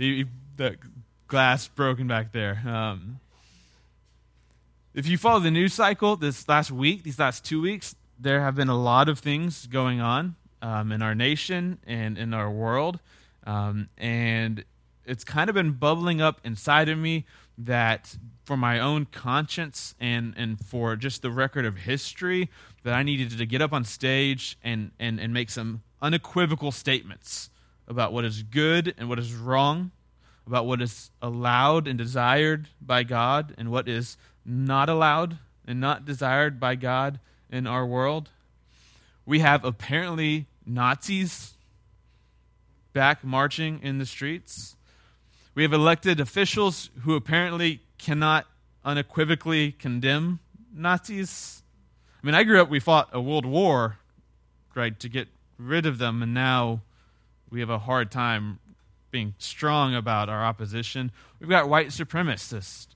The, 0.00 0.26
the 0.56 0.76
glass 1.28 1.68
broken 1.68 2.08
back 2.08 2.32
there. 2.32 2.60
Um, 2.66 3.20
if 4.92 5.06
you 5.06 5.16
follow 5.16 5.38
the 5.38 5.52
news 5.52 5.72
cycle 5.72 6.16
this 6.16 6.48
last 6.48 6.72
week, 6.72 7.04
these 7.04 7.20
last 7.20 7.44
two 7.44 7.60
weeks, 7.62 7.94
there 8.18 8.40
have 8.40 8.56
been 8.56 8.68
a 8.68 8.76
lot 8.76 9.08
of 9.08 9.20
things 9.20 9.68
going 9.68 10.00
on 10.00 10.34
um, 10.60 10.90
in 10.90 11.00
our 11.00 11.14
nation 11.14 11.78
and 11.86 12.18
in 12.18 12.34
our 12.34 12.50
world. 12.50 12.98
Um, 13.46 13.88
and 13.96 14.64
it's 15.06 15.22
kind 15.22 15.48
of 15.48 15.54
been 15.54 15.70
bubbling 15.70 16.20
up 16.20 16.40
inside 16.42 16.88
of 16.88 16.98
me 16.98 17.24
that 17.56 18.16
for 18.44 18.56
my 18.56 18.80
own 18.80 19.04
conscience 19.04 19.94
and, 20.00 20.34
and 20.36 20.58
for 20.58 20.96
just 20.96 21.22
the 21.22 21.30
record 21.30 21.64
of 21.64 21.76
history, 21.76 22.50
that 22.82 22.94
I 22.94 23.04
needed 23.04 23.38
to 23.38 23.46
get 23.46 23.62
up 23.62 23.72
on 23.72 23.84
stage 23.84 24.58
and, 24.64 24.90
and, 24.98 25.20
and 25.20 25.32
make 25.32 25.50
some 25.50 25.82
unequivocal 26.02 26.72
statements 26.72 27.48
about 27.88 28.12
what 28.12 28.24
is 28.24 28.42
good 28.42 28.94
and 28.96 29.08
what 29.08 29.18
is 29.18 29.34
wrong, 29.34 29.90
about 30.46 30.66
what 30.66 30.80
is 30.80 31.10
allowed 31.20 31.86
and 31.86 31.98
desired 31.98 32.68
by 32.80 33.02
God 33.02 33.54
and 33.56 33.70
what 33.70 33.88
is 33.88 34.16
not 34.44 34.88
allowed 34.88 35.38
and 35.66 35.80
not 35.80 36.04
desired 36.04 36.60
by 36.60 36.74
God 36.74 37.18
in 37.50 37.66
our 37.66 37.86
world. 37.86 38.30
We 39.26 39.40
have 39.40 39.64
apparently 39.64 40.46
Nazis 40.66 41.54
back 42.92 43.24
marching 43.24 43.80
in 43.82 43.98
the 43.98 44.06
streets. 44.06 44.76
We 45.54 45.62
have 45.62 45.72
elected 45.72 46.20
officials 46.20 46.90
who 47.02 47.14
apparently 47.14 47.80
cannot 47.98 48.46
unequivocally 48.84 49.72
condemn 49.72 50.40
Nazis. 50.74 51.62
I 52.22 52.26
mean, 52.26 52.34
I 52.34 52.44
grew 52.44 52.60
up, 52.60 52.68
we 52.68 52.80
fought 52.80 53.08
a 53.12 53.20
world 53.20 53.46
war, 53.46 53.98
right, 54.74 54.98
to 55.00 55.08
get 55.08 55.28
rid 55.58 55.86
of 55.86 55.98
them, 55.98 56.22
and 56.22 56.34
now 56.34 56.80
we 57.54 57.60
have 57.60 57.70
a 57.70 57.78
hard 57.78 58.10
time 58.10 58.58
being 59.12 59.32
strong 59.38 59.94
about 59.94 60.28
our 60.28 60.44
opposition. 60.44 61.12
We've 61.38 61.48
got 61.48 61.68
white 61.68 61.88
supremacists 61.88 62.88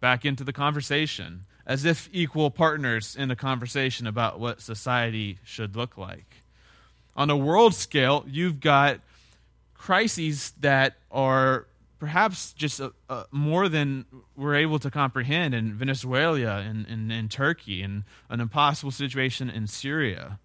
back 0.00 0.24
into 0.24 0.42
the 0.42 0.54
conversation 0.54 1.44
as 1.66 1.84
if 1.84 2.08
equal 2.12 2.50
partners 2.50 3.14
in 3.14 3.30
a 3.30 3.36
conversation 3.36 4.06
about 4.06 4.40
what 4.40 4.62
society 4.62 5.38
should 5.44 5.76
look 5.76 5.98
like. 5.98 6.36
On 7.14 7.28
a 7.28 7.36
world 7.36 7.74
scale, 7.74 8.24
you've 8.26 8.58
got 8.58 9.00
crises 9.74 10.54
that 10.60 10.94
are 11.10 11.66
perhaps 11.98 12.54
just 12.54 12.80
a, 12.80 12.90
a, 13.10 13.26
more 13.30 13.68
than 13.68 14.06
we're 14.34 14.54
able 14.54 14.78
to 14.78 14.90
comprehend 14.90 15.54
in 15.54 15.74
Venezuela 15.74 16.60
and 16.60 16.86
in 16.86 17.28
Turkey 17.28 17.82
and 17.82 18.04
an 18.30 18.40
impossible 18.40 18.90
situation 18.90 19.50
in 19.50 19.66
Syria. 19.66 20.38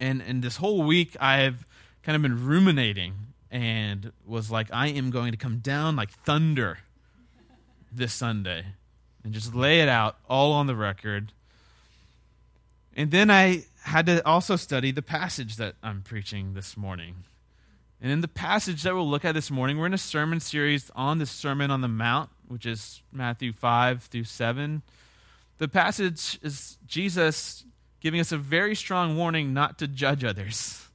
And, 0.00 0.22
and 0.22 0.42
this 0.42 0.56
whole 0.56 0.82
week, 0.82 1.16
I've 1.20 1.66
kind 2.02 2.16
of 2.16 2.22
been 2.22 2.46
ruminating 2.46 3.14
and 3.50 4.12
was 4.26 4.50
like, 4.50 4.68
I 4.72 4.88
am 4.88 5.10
going 5.10 5.32
to 5.32 5.38
come 5.38 5.58
down 5.58 5.96
like 5.96 6.10
thunder 6.10 6.78
this 7.92 8.12
Sunday 8.12 8.64
and 9.22 9.32
just 9.32 9.54
lay 9.54 9.80
it 9.80 9.88
out 9.88 10.16
all 10.28 10.52
on 10.52 10.66
the 10.66 10.74
record. 10.74 11.32
And 12.96 13.10
then 13.10 13.30
I 13.30 13.64
had 13.82 14.06
to 14.06 14.26
also 14.26 14.56
study 14.56 14.90
the 14.90 15.02
passage 15.02 15.56
that 15.56 15.74
I'm 15.82 16.02
preaching 16.02 16.54
this 16.54 16.76
morning. 16.76 17.16
And 18.00 18.10
in 18.10 18.20
the 18.20 18.28
passage 18.28 18.82
that 18.82 18.94
we'll 18.94 19.08
look 19.08 19.24
at 19.24 19.32
this 19.32 19.50
morning, 19.50 19.78
we're 19.78 19.86
in 19.86 19.94
a 19.94 19.98
sermon 19.98 20.40
series 20.40 20.90
on 20.94 21.18
the 21.18 21.26
Sermon 21.26 21.70
on 21.70 21.80
the 21.80 21.88
Mount, 21.88 22.30
which 22.48 22.66
is 22.66 23.02
Matthew 23.12 23.52
5 23.52 24.02
through 24.02 24.24
7. 24.24 24.82
The 25.58 25.68
passage 25.68 26.38
is 26.42 26.76
Jesus 26.86 27.64
giving 28.04 28.20
us 28.20 28.32
a 28.32 28.36
very 28.36 28.74
strong 28.76 29.16
warning 29.16 29.54
not 29.54 29.78
to 29.78 29.88
judge 29.88 30.24
others. 30.24 30.88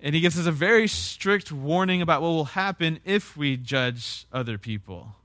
And 0.00 0.14
he 0.14 0.22
gives 0.22 0.38
us 0.38 0.46
a 0.46 0.52
very 0.52 0.88
strict 0.88 1.52
warning 1.52 2.00
about 2.00 2.22
what 2.22 2.30
will 2.30 2.44
happen 2.46 2.98
if 3.04 3.36
we 3.36 3.58
judge 3.58 4.24
other 4.32 4.56
people. 4.56 5.16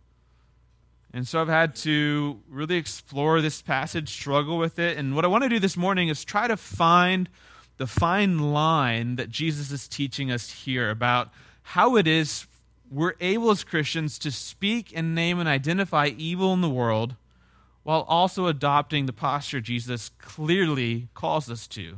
And 1.14 1.26
so 1.26 1.40
I've 1.42 1.48
had 1.48 1.74
to 1.78 2.38
really 2.50 2.76
explore 2.76 3.40
this 3.40 3.62
passage, 3.62 4.10
struggle 4.10 4.58
with 4.58 4.78
it. 4.78 4.98
And 4.98 5.16
what 5.16 5.24
I 5.24 5.30
want 5.30 5.44
to 5.44 5.50
do 5.50 5.58
this 5.58 5.78
morning 5.78 6.10
is 6.10 6.26
try 6.26 6.50
to 6.50 6.58
find 6.58 7.30
the 7.78 7.88
fine 7.88 8.52
line 8.52 9.16
that 9.16 9.30
Jesus 9.30 9.72
is 9.72 9.88
teaching 9.88 10.32
us 10.32 10.52
here 10.52 10.90
about 10.90 11.30
how 11.62 11.96
it 11.96 12.08
is 12.08 12.46
we're 12.92 13.14
able 13.22 13.52
as 13.52 13.64
Christians 13.64 14.20
to 14.20 14.32
speak 14.32 14.92
and 14.94 15.16
name 15.16 15.40
and 15.40 15.48
identify 15.48 16.08
evil 16.18 16.52
in 16.52 16.60
the 16.60 16.70
world 16.70 17.16
while 17.90 18.06
also 18.08 18.46
adopting 18.46 19.08
the 19.08 19.14
posture 19.14 19.60
Jesus 19.60 20.12
clearly 20.20 21.08
calls 21.16 21.50
us 21.50 21.66
to 21.66 21.98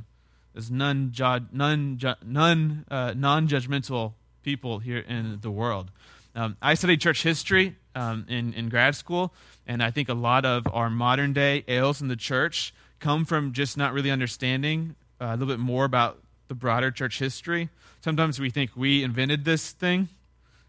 as 0.56 0.72
none, 0.72 1.14
none, 1.52 2.00
none 2.26 2.86
uh, 2.90 3.14
non-judgmental 3.14 4.14
people 4.42 4.80
here 4.80 5.00
in 5.00 5.40
the 5.42 5.52
world. 5.52 5.92
Um, 6.34 6.56
I 6.62 6.76
studied 6.76 7.02
church 7.02 7.24
history 7.24 7.76
um, 7.94 8.26
in, 8.30 8.54
in 8.54 8.70
grad 8.70 8.96
school, 8.96 9.34
and 9.68 9.84
I 9.84 9.92
think 9.92 10.08
a 10.08 10.14
lot 10.14 10.46
of 10.46 10.66
our 10.72 10.90
modern 10.90 11.34
day 11.34 11.66
ails 11.68 12.02
in 12.02 12.08
the 12.08 12.16
church 12.16 12.74
come 13.02 13.26
from 13.26 13.52
just 13.52 13.76
not 13.76 13.92
really 13.92 14.12
understanding 14.12 14.96
uh, 15.20 15.26
a 15.26 15.32
little 15.32 15.48
bit 15.48 15.60
more 15.60 15.84
about 15.84 16.20
the 16.48 16.56
broader 16.56 16.92
church 16.92 17.20
history. 17.20 17.68
Sometimes 18.00 18.40
we 18.40 18.50
think 18.50 18.72
we 18.78 19.04
invented 19.04 19.44
this 19.44 19.72
thing, 19.72 20.08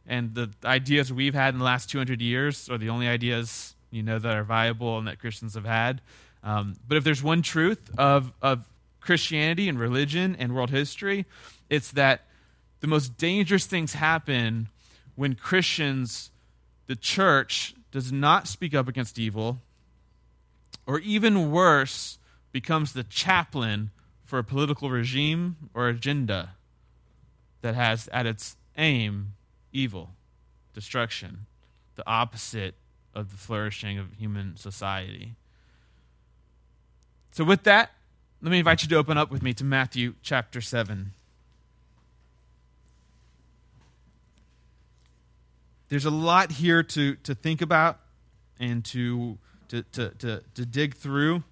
and 0.05 0.35
the 0.35 0.51
ideas 0.65 1.13
we've 1.13 1.35
had 1.35 1.55
in 1.55 1.61
the 1.61 1.65
last 1.65 1.89
200 1.91 2.21
years 2.21 2.69
are 2.69 2.77
the 2.77 2.89
only 2.89 3.07
ideas 3.07 3.77
you 3.93 4.03
know 4.03 4.19
that 4.19 4.37
are 4.37 4.43
viable 4.43 4.99
and 4.99 5.07
that 5.07 5.21
Christians 5.21 5.55
have 5.55 5.65
had. 5.65 6.01
Um, 6.43 6.75
but 6.89 6.97
if 6.97 7.05
there's 7.05 7.23
one 7.23 7.43
truth 7.43 7.91
of, 7.97 8.33
of 8.43 8.65
Christianity 9.01 9.69
and 9.69 9.79
religion 9.79 10.35
and 10.39 10.55
world 10.55 10.71
history, 10.71 11.27
it's 11.71 11.93
that 11.93 12.25
the 12.81 12.87
most 12.87 13.17
dangerous 13.17 13.67
things 13.67 13.95
happen 13.95 14.69
when 15.15 15.35
Christians, 15.35 16.31
the 16.87 16.97
church, 16.97 17.75
does 17.93 18.11
not 18.11 18.49
speak 18.49 18.75
up 18.75 18.89
against 18.89 19.19
evil, 19.19 19.59
or 20.87 20.99
even 21.01 21.53
worse, 21.53 22.19
becomes 22.51 22.93
the 22.93 23.05
chaplain 23.05 23.91
for 24.25 24.39
a 24.39 24.45
political 24.45 24.91
regime 24.91 25.57
or 25.75 25.89
agenda 25.89 26.55
that 27.61 27.75
has 27.75 28.09
at 28.09 28.27
its 28.27 28.57
aim 28.77 29.35
evil, 29.73 30.11
destruction, 30.75 31.47
the 31.95 32.03
opposite 32.07 32.75
of 33.15 33.31
the 33.31 33.37
flourishing 33.37 33.99
of 33.99 34.15
human 34.19 34.57
society. 34.57 35.35
So, 37.33 37.45
with 37.45 37.63
that, 37.65 37.93
let 38.41 38.51
me 38.51 38.59
invite 38.59 38.83
you 38.83 38.89
to 38.89 38.97
open 38.97 39.17
up 39.17 39.31
with 39.31 39.43
me 39.43 39.55
to 39.55 39.65
Matthew 39.65 40.15
chapter 40.23 40.61
7. 40.61 41.13
there's 45.93 46.07
a 46.07 46.11
lot 46.11 46.51
here 46.53 46.83
to, 46.83 47.17
to 47.17 47.35
think 47.35 47.61
about 47.61 47.99
and 48.59 48.83
to, 48.83 49.37
to, 49.69 49.83
to, 49.93 50.09
to, 50.09 50.43
to 50.55 50.65
dig 50.65 50.95
through. 50.95 51.43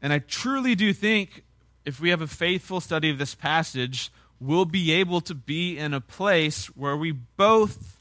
And 0.00 0.12
I 0.12 0.20
truly 0.20 0.76
do 0.76 0.92
think 0.92 1.42
if 1.84 1.98
we 1.98 2.10
have 2.10 2.20
a 2.20 2.28
faithful 2.28 2.80
study 2.80 3.10
of 3.10 3.18
this 3.18 3.34
passage, 3.34 4.12
we'll 4.38 4.64
be 4.64 4.92
able 4.92 5.20
to 5.22 5.34
be 5.34 5.76
in 5.76 5.92
a 5.92 6.00
place 6.00 6.66
where 6.66 6.96
we 6.96 7.10
both 7.10 7.95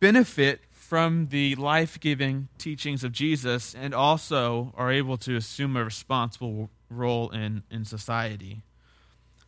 benefit 0.00 0.60
from 0.70 1.28
the 1.30 1.54
life 1.56 2.00
giving 2.00 2.48
teachings 2.56 3.04
of 3.04 3.12
Jesus 3.12 3.74
and 3.74 3.94
also 3.94 4.72
are 4.76 4.90
able 4.90 5.18
to 5.18 5.36
assume 5.36 5.76
a 5.76 5.84
responsible 5.84 6.70
role 6.88 7.28
in, 7.30 7.62
in 7.70 7.84
society. 7.84 8.62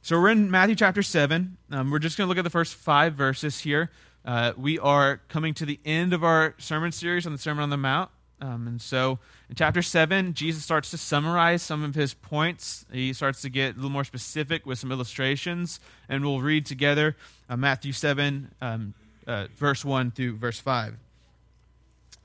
So 0.02 0.20
we're 0.20 0.30
in 0.30 0.50
Matthew 0.50 0.76
chapter 0.76 1.02
7. 1.02 1.56
Um, 1.70 1.90
we're 1.90 1.98
just 1.98 2.16
going 2.16 2.26
to 2.26 2.28
look 2.28 2.38
at 2.38 2.44
the 2.44 2.50
first 2.50 2.74
five 2.74 3.14
verses 3.14 3.60
here. 3.60 3.90
Uh, 4.24 4.52
we 4.56 4.78
are 4.78 5.22
coming 5.28 5.54
to 5.54 5.64
the 5.64 5.80
end 5.84 6.12
of 6.12 6.22
our 6.24 6.54
sermon 6.58 6.92
series 6.92 7.26
on 7.26 7.32
the 7.32 7.38
Sermon 7.38 7.62
on 7.62 7.70
the 7.70 7.76
Mount. 7.76 8.10
Um, 8.42 8.66
and 8.66 8.80
so 8.80 9.18
in 9.48 9.54
chapter 9.54 9.82
7, 9.82 10.34
Jesus 10.34 10.64
starts 10.64 10.90
to 10.90 10.98
summarize 10.98 11.62
some 11.62 11.82
of 11.82 11.94
his 11.94 12.14
points. 12.14 12.86
He 12.90 13.12
starts 13.12 13.42
to 13.42 13.50
get 13.50 13.74
a 13.74 13.76
little 13.76 13.90
more 13.90 14.04
specific 14.04 14.64
with 14.64 14.78
some 14.78 14.90
illustrations. 14.90 15.80
And 16.08 16.24
we'll 16.24 16.40
read 16.40 16.66
together 16.66 17.16
uh, 17.48 17.56
Matthew 17.56 17.92
7, 17.92 18.52
um, 18.60 18.94
uh, 19.30 19.46
verse 19.56 19.84
1 19.84 20.10
through 20.10 20.36
verse 20.36 20.58
5. 20.58 20.96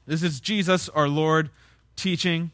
This 0.07 0.23
is 0.23 0.39
Jesus, 0.39 0.89
our 0.89 1.07
Lord, 1.07 1.49
teaching. 1.95 2.51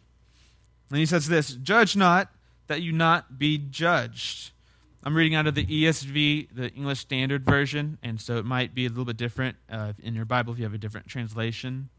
And 0.89 1.00
he 1.00 1.06
says 1.06 1.27
this 1.27 1.53
Judge 1.53 1.95
not 1.95 2.30
that 2.68 2.81
you 2.81 2.92
not 2.92 3.39
be 3.39 3.57
judged. 3.57 4.51
I'm 5.03 5.15
reading 5.15 5.36
out 5.36 5.48
of 5.48 5.56
the 5.56 5.65
ESV, 5.65 6.50
the 6.53 6.69
English 6.69 7.00
Standard 7.00 7.44
Version, 7.44 7.98
and 8.03 8.21
so 8.21 8.38
it 8.38 8.45
might 8.45 8.75
be 8.75 8.86
a 8.86 8.89
little 8.89 9.06
bit 9.06 9.18
different 9.18 9.57
uh, 9.69 9.94
in 10.03 10.13
your 10.13 10.25
Bible 10.25 10.54
if 10.54 10.59
you 10.59 10.65
have 10.65 10.74
a 10.74 10.77
different 10.77 11.07
translation. 11.07 11.89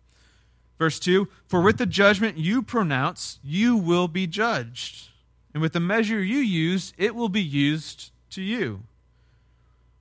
Verse 0.79 1.01
2 1.01 1.27
For 1.49 1.63
with 1.63 1.79
the 1.79 1.87
judgment 1.87 2.39
you 2.39 2.63
pronounce, 2.63 3.41
you 3.43 3.77
will 3.77 4.09
be 4.09 4.27
judged, 4.27 5.09
and 5.53 5.63
with 5.63 5.73
the 5.73 5.81
measure 5.81 6.23
you 6.23 6.39
use, 6.39 6.93
it 6.97 7.15
will 7.15 7.29
be 7.29 7.43
used 7.43 8.13
to 8.31 8.43
you. 8.43 8.83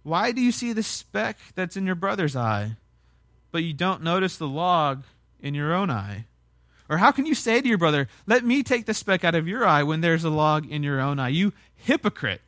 Why 0.04 0.32
do 0.32 0.42
you 0.42 0.52
see 0.52 0.74
the 0.74 0.84
speck 0.84 1.38
that's 1.56 1.78
in 1.78 1.86
your 1.86 1.96
brother's 1.96 2.36
eye, 2.36 2.78
but 3.52 3.64
you 3.64 3.74
don't 3.74 4.02
notice 4.02 4.38
the 4.38 4.48
log 4.48 5.04
in 5.42 5.54
your 5.54 5.74
own 5.74 5.90
eye? 5.90 6.26
Or 6.90 6.98
how 6.98 7.12
can 7.12 7.26
you 7.26 7.36
say 7.36 7.62
to 7.62 7.68
your 7.68 7.78
brother, 7.78 8.08
Let 8.26 8.44
me 8.44 8.64
take 8.64 8.86
the 8.86 8.94
speck 8.94 9.24
out 9.24 9.36
of 9.36 9.48
your 9.48 9.66
eye 9.66 9.84
when 9.84 10.02
there's 10.02 10.24
a 10.24 10.30
log 10.30 10.70
in 10.70 10.84
your 10.84 11.00
own 11.00 11.20
eye? 11.20 11.30
You 11.30 11.54
hypocrite! 11.76 12.42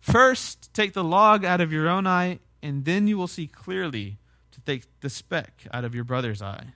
First, 0.00 0.72
take 0.74 0.92
the 0.92 1.04
log 1.04 1.44
out 1.44 1.60
of 1.60 1.72
your 1.72 1.88
own 1.88 2.06
eye, 2.06 2.40
and 2.62 2.84
then 2.84 3.06
you 3.06 3.16
will 3.16 3.28
see 3.28 3.46
clearly 3.46 4.18
to 4.52 4.60
take 4.60 4.84
the 5.00 5.08
speck 5.08 5.64
out 5.72 5.84
of 5.84 5.94
your 5.94 6.04
brother's 6.04 6.42
eye. 6.42 6.74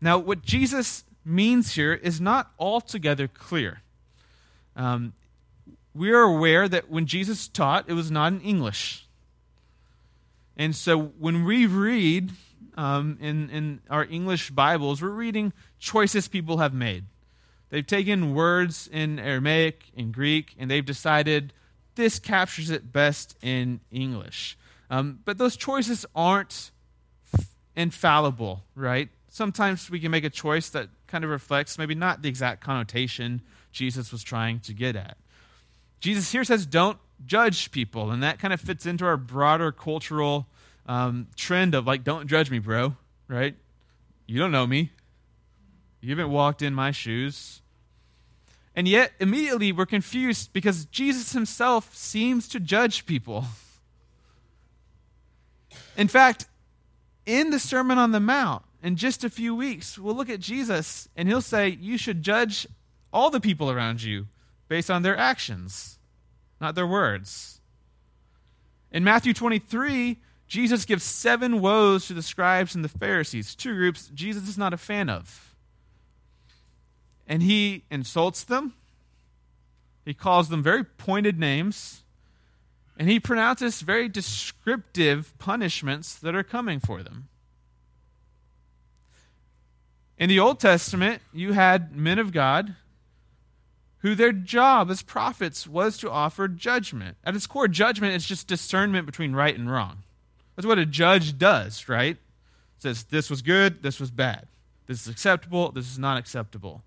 Now, 0.00 0.18
what 0.18 0.42
Jesus 0.42 1.04
means 1.24 1.74
here 1.74 1.92
is 1.92 2.20
not 2.20 2.52
altogether 2.58 3.28
clear. 3.28 3.82
Um, 4.76 5.12
we 5.98 6.12
are 6.12 6.22
aware 6.22 6.68
that 6.68 6.88
when 6.88 7.06
Jesus 7.06 7.48
taught, 7.48 7.88
it 7.88 7.94
was 7.94 8.10
not 8.10 8.32
in 8.32 8.40
English. 8.40 9.06
And 10.56 10.74
so 10.74 10.96
when 10.98 11.44
we 11.44 11.66
read 11.66 12.30
um, 12.76 13.18
in, 13.20 13.50
in 13.50 13.80
our 13.90 14.04
English 14.04 14.50
Bibles, 14.50 15.02
we're 15.02 15.08
reading 15.08 15.52
choices 15.80 16.28
people 16.28 16.58
have 16.58 16.72
made. 16.72 17.04
They've 17.70 17.86
taken 17.86 18.32
words 18.32 18.88
in 18.90 19.18
Aramaic, 19.18 19.82
and 19.96 20.14
Greek, 20.14 20.54
and 20.58 20.70
they've 20.70 20.84
decided 20.84 21.52
this 21.96 22.20
captures 22.20 22.70
it 22.70 22.92
best 22.92 23.36
in 23.42 23.80
English. 23.90 24.56
Um, 24.90 25.18
but 25.24 25.36
those 25.36 25.56
choices 25.56 26.06
aren't 26.14 26.70
infallible, 27.74 28.62
right? 28.74 29.08
Sometimes 29.28 29.90
we 29.90 30.00
can 30.00 30.10
make 30.10 30.24
a 30.24 30.30
choice 30.30 30.68
that 30.70 30.88
kind 31.08 31.24
of 31.24 31.30
reflects 31.30 31.76
maybe 31.76 31.94
not 31.94 32.22
the 32.22 32.28
exact 32.28 32.62
connotation 32.62 33.42
Jesus 33.72 34.12
was 34.12 34.22
trying 34.22 34.60
to 34.60 34.72
get 34.72 34.96
at. 34.96 35.16
Jesus 36.00 36.30
here 36.30 36.44
says, 36.44 36.66
don't 36.66 36.98
judge 37.26 37.70
people, 37.70 38.10
and 38.10 38.22
that 38.22 38.38
kind 38.38 38.54
of 38.54 38.60
fits 38.60 38.86
into 38.86 39.04
our 39.04 39.16
broader 39.16 39.72
cultural 39.72 40.46
um, 40.86 41.28
trend 41.36 41.74
of 41.74 41.86
like, 41.86 42.04
don't 42.04 42.26
judge 42.26 42.50
me, 42.50 42.58
bro, 42.58 42.96
right? 43.26 43.54
You 44.26 44.38
don't 44.38 44.52
know 44.52 44.66
me. 44.66 44.90
You 46.00 46.10
haven't 46.10 46.30
walked 46.30 46.62
in 46.62 46.74
my 46.74 46.92
shoes. 46.92 47.60
And 48.76 48.86
yet, 48.86 49.12
immediately, 49.18 49.72
we're 49.72 49.86
confused 49.86 50.52
because 50.52 50.84
Jesus 50.86 51.32
himself 51.32 51.96
seems 51.96 52.46
to 52.48 52.60
judge 52.60 53.06
people. 53.06 53.44
In 55.96 56.06
fact, 56.06 56.46
in 57.26 57.50
the 57.50 57.58
Sermon 57.58 57.98
on 57.98 58.12
the 58.12 58.20
Mount, 58.20 58.62
in 58.82 58.94
just 58.94 59.24
a 59.24 59.30
few 59.30 59.54
weeks, 59.54 59.98
we'll 59.98 60.14
look 60.14 60.30
at 60.30 60.38
Jesus 60.38 61.08
and 61.16 61.28
he'll 61.28 61.40
say, 61.40 61.68
You 61.68 61.98
should 61.98 62.22
judge 62.22 62.68
all 63.12 63.30
the 63.30 63.40
people 63.40 63.68
around 63.70 64.02
you 64.02 64.28
based 64.68 64.90
on 64.90 65.02
their 65.02 65.16
actions, 65.16 65.98
not 66.60 66.74
their 66.74 66.86
words. 66.86 67.60
In 68.92 69.04
Matthew 69.04 69.34
23, 69.34 70.18
Jesus 70.46 70.84
gives 70.84 71.02
seven 71.02 71.60
woes 71.60 72.06
to 72.06 72.14
the 72.14 72.22
scribes 72.22 72.74
and 72.74 72.82
the 72.82 72.88
Pharisees, 72.88 73.54
two 73.54 73.74
groups 73.74 74.10
Jesus 74.14 74.48
is 74.48 74.58
not 74.58 74.72
a 74.72 74.78
fan 74.78 75.10
of. 75.10 75.54
And 77.26 77.42
he 77.42 77.84
insults 77.90 78.44
them, 78.44 78.74
he 80.04 80.14
calls 80.14 80.48
them 80.48 80.62
very 80.62 80.84
pointed 80.84 81.38
names, 81.38 82.02
and 82.98 83.08
he 83.08 83.20
pronounces 83.20 83.82
very 83.82 84.08
descriptive 84.08 85.36
punishments 85.38 86.14
that 86.14 86.34
are 86.34 86.42
coming 86.42 86.80
for 86.80 87.02
them. 87.02 87.28
In 90.18 90.28
the 90.28 90.40
Old 90.40 90.58
Testament, 90.58 91.22
you 91.32 91.52
had 91.52 91.94
men 91.94 92.18
of 92.18 92.32
God 92.32 92.74
who 94.00 94.14
their 94.14 94.32
job 94.32 94.90
as 94.90 95.02
prophets 95.02 95.66
was 95.66 95.98
to 95.98 96.10
offer 96.10 96.48
judgment. 96.48 97.16
At 97.24 97.34
its 97.34 97.46
core, 97.46 97.68
judgment 97.68 98.14
is 98.14 98.26
just 98.26 98.46
discernment 98.46 99.06
between 99.06 99.34
right 99.34 99.56
and 99.56 99.70
wrong. 99.70 99.98
That's 100.54 100.66
what 100.66 100.78
a 100.78 100.86
judge 100.86 101.38
does, 101.38 101.88
right? 101.88 102.16
Says 102.78 103.04
this 103.04 103.28
was 103.28 103.42
good, 103.42 103.82
this 103.82 103.98
was 103.98 104.10
bad. 104.10 104.46
This 104.86 105.02
is 105.02 105.08
acceptable, 105.08 105.72
this 105.72 105.90
is 105.90 105.98
not 105.98 106.16
acceptable. 106.18 106.82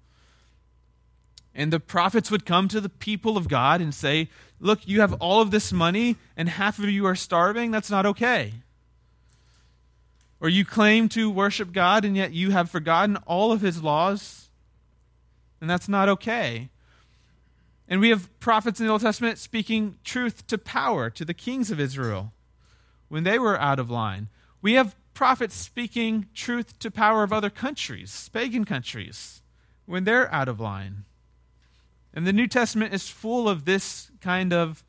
And 1.53 1.71
the 1.71 1.79
prophets 1.81 2.31
would 2.31 2.45
come 2.45 2.67
to 2.69 2.79
the 2.79 2.89
people 2.89 3.35
of 3.35 3.49
God 3.49 3.81
and 3.81 3.93
say, 3.93 4.29
Look, 4.59 4.87
you 4.87 5.01
have 5.01 5.13
all 5.13 5.41
of 5.41 5.51
this 5.51 5.73
money 5.73 6.15
and 6.37 6.47
half 6.47 6.79
of 6.79 6.85
you 6.85 7.05
are 7.07 7.15
starving. 7.15 7.71
That's 7.71 7.89
not 7.89 8.05
okay. 8.05 8.53
Or 10.39 10.49
you 10.49 10.65
claim 10.65 11.09
to 11.09 11.29
worship 11.29 11.73
God 11.73 12.05
and 12.05 12.15
yet 12.15 12.31
you 12.31 12.51
have 12.51 12.69
forgotten 12.69 13.17
all 13.27 13.51
of 13.51 13.61
his 13.61 13.83
laws, 13.83 14.49
and 15.59 15.69
that's 15.69 15.89
not 15.89 16.09
okay. 16.09 16.69
And 17.91 17.99
we 17.99 18.07
have 18.07 18.39
prophets 18.39 18.79
in 18.79 18.85
the 18.85 18.91
Old 18.93 19.01
Testament 19.01 19.37
speaking 19.37 19.97
truth 20.05 20.47
to 20.47 20.57
power 20.57 21.09
to 21.09 21.25
the 21.25 21.33
kings 21.33 21.69
of 21.71 21.79
Israel 21.79 22.31
when 23.09 23.25
they 23.25 23.37
were 23.37 23.59
out 23.59 23.79
of 23.79 23.89
line. 23.89 24.29
We 24.61 24.75
have 24.75 24.95
prophets 25.13 25.55
speaking 25.55 26.27
truth 26.33 26.79
to 26.79 26.89
power 26.89 27.21
of 27.23 27.33
other 27.33 27.49
countries, 27.49 28.29
pagan 28.29 28.63
countries, 28.63 29.41
when 29.85 30.05
they're 30.05 30.33
out 30.33 30.47
of 30.47 30.57
line. 30.57 31.03
And 32.13 32.25
the 32.25 32.31
New 32.31 32.47
Testament 32.47 32.93
is 32.93 33.09
full 33.09 33.49
of 33.49 33.65
this 33.65 34.09
kind 34.21 34.53
of 34.53 34.85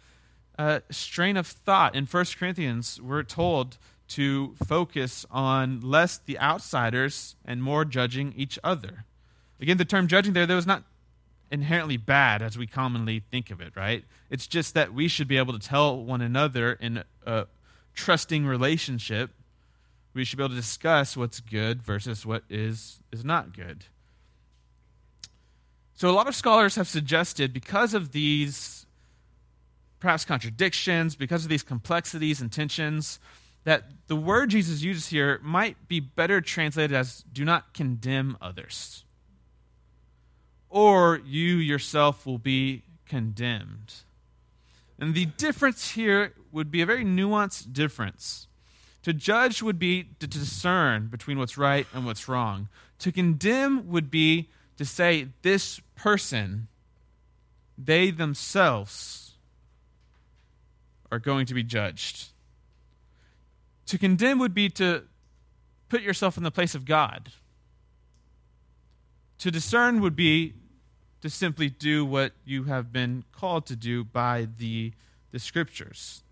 uh, 0.56 0.78
strain 0.88 1.36
of 1.36 1.48
thought. 1.48 1.96
In 1.96 2.06
1 2.06 2.24
Corinthians, 2.38 3.00
we're 3.02 3.24
told 3.24 3.78
to 4.10 4.54
focus 4.64 5.26
on 5.28 5.80
less 5.80 6.18
the 6.18 6.38
outsiders 6.38 7.34
and 7.44 7.64
more 7.64 7.84
judging 7.84 8.32
each 8.36 8.60
other. 8.62 9.06
Again, 9.60 9.78
the 9.78 9.84
term 9.84 10.06
judging 10.06 10.34
there, 10.34 10.46
there 10.46 10.54
was 10.54 10.68
not 10.68 10.84
inherently 11.52 11.98
bad 11.98 12.40
as 12.40 12.56
we 12.56 12.66
commonly 12.66 13.20
think 13.30 13.50
of 13.50 13.60
it, 13.60 13.76
right? 13.76 14.04
It's 14.30 14.46
just 14.46 14.72
that 14.72 14.94
we 14.94 15.06
should 15.06 15.28
be 15.28 15.36
able 15.36 15.52
to 15.52 15.58
tell 15.58 16.02
one 16.02 16.22
another 16.22 16.72
in 16.72 17.04
a 17.26 17.46
trusting 17.94 18.46
relationship, 18.46 19.30
we 20.14 20.24
should 20.24 20.38
be 20.38 20.42
able 20.42 20.54
to 20.54 20.60
discuss 20.60 21.14
what's 21.16 21.40
good 21.40 21.82
versus 21.82 22.24
what 22.24 22.42
is 22.48 23.00
is 23.12 23.24
not 23.24 23.54
good. 23.54 23.84
So 25.94 26.08
a 26.08 26.12
lot 26.12 26.26
of 26.26 26.34
scholars 26.34 26.74
have 26.76 26.88
suggested 26.88 27.52
because 27.52 27.92
of 27.92 28.12
these 28.12 28.86
perhaps 30.00 30.24
contradictions, 30.24 31.14
because 31.14 31.44
of 31.44 31.50
these 31.50 31.62
complexities 31.62 32.40
and 32.40 32.50
tensions, 32.50 33.20
that 33.64 33.84
the 34.08 34.16
word 34.16 34.50
Jesus 34.50 34.82
uses 34.82 35.08
here 35.08 35.38
might 35.42 35.86
be 35.86 36.00
better 36.00 36.40
translated 36.40 36.96
as 36.96 37.24
do 37.32 37.44
not 37.44 37.72
condemn 37.74 38.36
others 38.40 39.04
or 40.72 41.20
you 41.26 41.56
yourself 41.56 42.24
will 42.24 42.38
be 42.38 42.82
condemned. 43.06 43.92
And 44.98 45.14
the 45.14 45.26
difference 45.26 45.90
here 45.90 46.32
would 46.50 46.70
be 46.70 46.80
a 46.80 46.86
very 46.86 47.04
nuanced 47.04 47.74
difference. 47.74 48.48
To 49.02 49.12
judge 49.12 49.62
would 49.62 49.78
be 49.78 50.08
to 50.18 50.26
discern 50.26 51.08
between 51.08 51.38
what's 51.38 51.58
right 51.58 51.86
and 51.92 52.06
what's 52.06 52.26
wrong. 52.26 52.68
To 53.00 53.12
condemn 53.12 53.88
would 53.90 54.10
be 54.10 54.48
to 54.78 54.86
say, 54.86 55.28
this 55.42 55.80
person, 55.94 56.68
they 57.76 58.10
themselves 58.10 59.32
are 61.10 61.18
going 61.18 61.44
to 61.46 61.54
be 61.54 61.62
judged. 61.62 62.28
To 63.86 63.98
condemn 63.98 64.38
would 64.38 64.54
be 64.54 64.70
to 64.70 65.02
put 65.90 66.00
yourself 66.00 66.38
in 66.38 66.44
the 66.44 66.50
place 66.50 66.74
of 66.74 66.86
God. 66.86 67.30
To 69.40 69.50
discern 69.50 70.00
would 70.00 70.16
be 70.16 70.54
to 71.22 71.30
simply 71.30 71.70
do 71.70 72.04
what 72.04 72.32
you 72.44 72.64
have 72.64 72.92
been 72.92 73.24
called 73.32 73.64
to 73.66 73.76
do 73.76 74.04
by 74.04 74.48
the, 74.58 74.92
the 75.30 75.38
scriptures. 75.38 76.22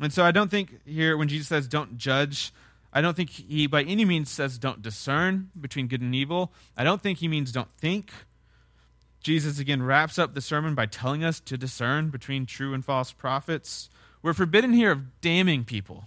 And 0.00 0.12
so 0.12 0.24
I 0.24 0.30
don't 0.30 0.50
think 0.50 0.86
here, 0.86 1.16
when 1.16 1.28
Jesus 1.28 1.48
says 1.48 1.68
don't 1.68 1.98
judge, 1.98 2.52
I 2.92 3.00
don't 3.00 3.16
think 3.16 3.30
he 3.30 3.66
by 3.66 3.82
any 3.82 4.04
means 4.04 4.30
says 4.30 4.56
don't 4.56 4.82
discern 4.82 5.50
between 5.60 5.88
good 5.88 6.00
and 6.00 6.14
evil. 6.14 6.52
I 6.76 6.84
don't 6.84 7.02
think 7.02 7.18
he 7.18 7.28
means 7.28 7.52
don't 7.52 7.72
think. 7.78 8.12
Jesus 9.20 9.58
again 9.58 9.82
wraps 9.82 10.18
up 10.18 10.34
the 10.34 10.40
sermon 10.40 10.74
by 10.74 10.86
telling 10.86 11.22
us 11.22 11.40
to 11.40 11.56
discern 11.56 12.10
between 12.10 12.46
true 12.46 12.74
and 12.74 12.84
false 12.84 13.12
prophets. 13.12 13.88
We're 14.22 14.32
forbidden 14.32 14.72
here 14.72 14.92
of 14.92 15.20
damning 15.20 15.64
people, 15.64 16.06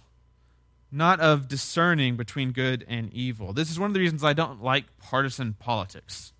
not 0.90 1.20
of 1.20 1.48
discerning 1.48 2.16
between 2.16 2.52
good 2.52 2.84
and 2.88 3.12
evil. 3.12 3.52
This 3.52 3.70
is 3.70 3.78
one 3.78 3.90
of 3.90 3.94
the 3.94 4.00
reasons 4.00 4.24
I 4.24 4.32
don't 4.32 4.62
like 4.62 4.84
partisan 4.98 5.54
politics 5.54 6.32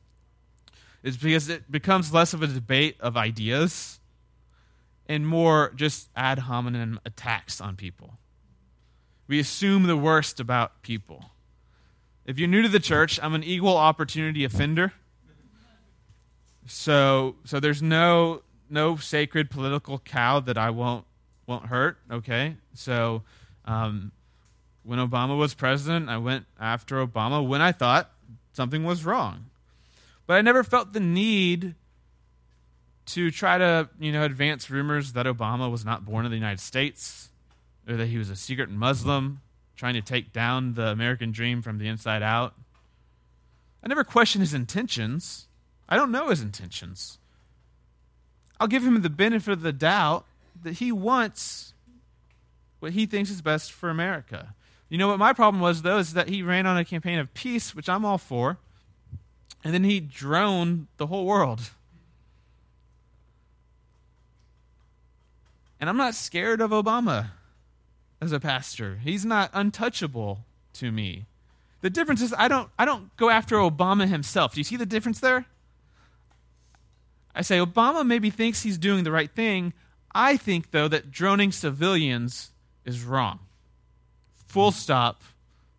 is 1.07 1.17
because 1.17 1.49
it 1.49 1.71
becomes 1.71 2.13
less 2.13 2.35
of 2.35 2.43
a 2.43 2.49
debate 2.49 2.97
of 2.99 3.17
ideas 3.17 4.01
and 5.09 5.25
more 5.25 5.73
just 5.77 6.09
ad 6.17 6.41
hominem 6.41 6.99
attacks 7.07 7.61
on 7.61 7.77
people. 7.77 8.19
We 9.29 9.39
assume 9.39 9.85
the 9.85 9.97
worst 9.97 10.41
about 10.41 10.83
people. 10.83 11.27
If 12.25 12.41
you're 12.41 12.49
new 12.49 12.61
to 12.61 12.69
the 12.69 12.81
church, 12.81 13.21
I'm 13.23 13.35
an 13.35 13.45
equal 13.45 13.77
opportunity 13.77 14.43
offender. 14.43 14.95
So, 16.67 17.37
so 17.45 17.61
there's 17.61 17.81
no 17.81 18.43
no 18.69 18.97
sacred 18.97 19.49
political 19.49 20.01
cow 20.01 20.41
that 20.41 20.59
I 20.59 20.71
won't 20.71 21.05
won't 21.47 21.67
hurt. 21.67 21.99
Okay, 22.11 22.57
so 22.75 23.23
um, 23.65 24.11
when 24.83 24.99
Obama 24.99 25.39
was 25.39 25.55
president, 25.55 26.09
I 26.09 26.19
went 26.19 26.47
after 26.59 27.07
Obama 27.07 27.47
when 27.47 27.63
I 27.63 27.71
thought 27.71 28.11
something 28.53 28.83
was 28.83 29.05
wrong. 29.05 29.51
But 30.27 30.35
I 30.35 30.43
never 30.43 30.65
felt 30.65 30.93
the 30.93 31.01
need 31.01 31.75
to 33.07 33.31
try 33.31 33.59
to, 33.59 33.89
you 34.01 34.11
know, 34.11 34.25
advance 34.25 34.69
rumors 34.71 35.13
that 35.13 35.27
Obama 35.27 35.71
was 35.71 35.85
not 35.85 36.05
born 36.05 36.25
in 36.25 36.31
the 36.31 36.37
United 36.37 36.61
States 36.61 37.31
or 37.89 37.97
that 37.97 38.07
he 38.07 38.19
was 38.19 38.31
a 38.31 38.37
secret 38.37 38.69
Muslim 38.69 39.41
trying 39.77 39.95
to 39.95 40.03
take 40.03 40.33
down 40.33 40.75
the 40.75 40.89
American 40.89 41.31
dream 41.31 41.63
from 41.63 41.79
the 41.79 41.87
inside 41.87 42.23
out. 42.23 42.55
I 43.83 43.89
never 43.89 44.03
questioned 44.03 44.43
his 44.43 44.55
intentions. 44.55 45.47
I 45.89 45.97
don't 45.97 46.11
know 46.11 46.31
his 46.31 46.41
intentions. 46.41 47.19
I'll 48.59 48.67
give 48.67 48.83
him 48.83 49.03
the 49.03 49.11
benefit 49.11 49.53
of 49.53 49.63
the 49.63 49.73
doubt 49.73 50.25
that 50.63 50.75
he 50.75 50.91
wants 50.91 51.75
what 52.81 52.93
he 52.93 53.07
thinks 53.07 53.31
is 53.31 53.43
best 53.43 53.71
for 53.71 53.91
America. 53.91 54.55
You 54.89 54.99
know 54.99 55.09
what 55.09 55.19
my 55.19 55.33
problem 55.33 55.61
was, 55.61 55.83
though, 55.83 55.99
is 55.99 56.15
that 56.15 56.29
he 56.29 56.43
ran 56.43 56.67
on 56.67 56.77
a 56.77 56.85
campaign 56.85 57.19
of 57.19 57.33
peace, 57.35 57.75
which 57.75 57.89
I'm 57.89 58.05
all 58.05 58.19
for, 58.19 58.59
and 59.67 59.75
then 59.75 59.83
he 59.83 59.99
droned 59.99 60.87
the 60.97 61.09
whole 61.09 61.27
world. 61.27 61.71
And 65.81 65.91
I'm 65.91 65.97
not 65.97 66.15
scared 66.15 66.61
of 66.61 66.71
Obama 66.71 67.31
as 68.21 68.31
a 68.31 68.39
pastor. 68.39 69.01
He's 69.03 69.25
not 69.25 69.51
untouchable 69.53 70.45
to 70.75 70.93
me. 70.93 71.27
The 71.81 71.91
difference 71.91 72.23
is 72.23 72.33
I 72.39 72.47
don't 72.47 72.71
I 72.79 72.85
don't 72.85 73.15
go 73.17 73.29
after 73.29 73.57
Obama 73.57 74.07
himself. 74.07 74.55
Do 74.55 74.61
you 74.61 74.65
see 74.65 74.77
the 74.77 74.87
difference 74.87 75.19
there? 75.19 75.47
I 77.35 77.43
say 77.43 77.59
Obama 77.59 78.07
maybe 78.07 78.31
thinks 78.31 78.63
he's 78.63 78.79
doing 78.79 79.03
the 79.03 79.11
right 79.11 79.33
thing. 79.33 79.73
I 80.15 80.37
think 80.37 80.71
though 80.71 80.87
that 80.87 81.11
droning 81.11 81.51
civilians 81.51 82.53
is 82.85 83.03
wrong. 83.03 83.41
Full 84.47 84.71
stop. 84.71 85.25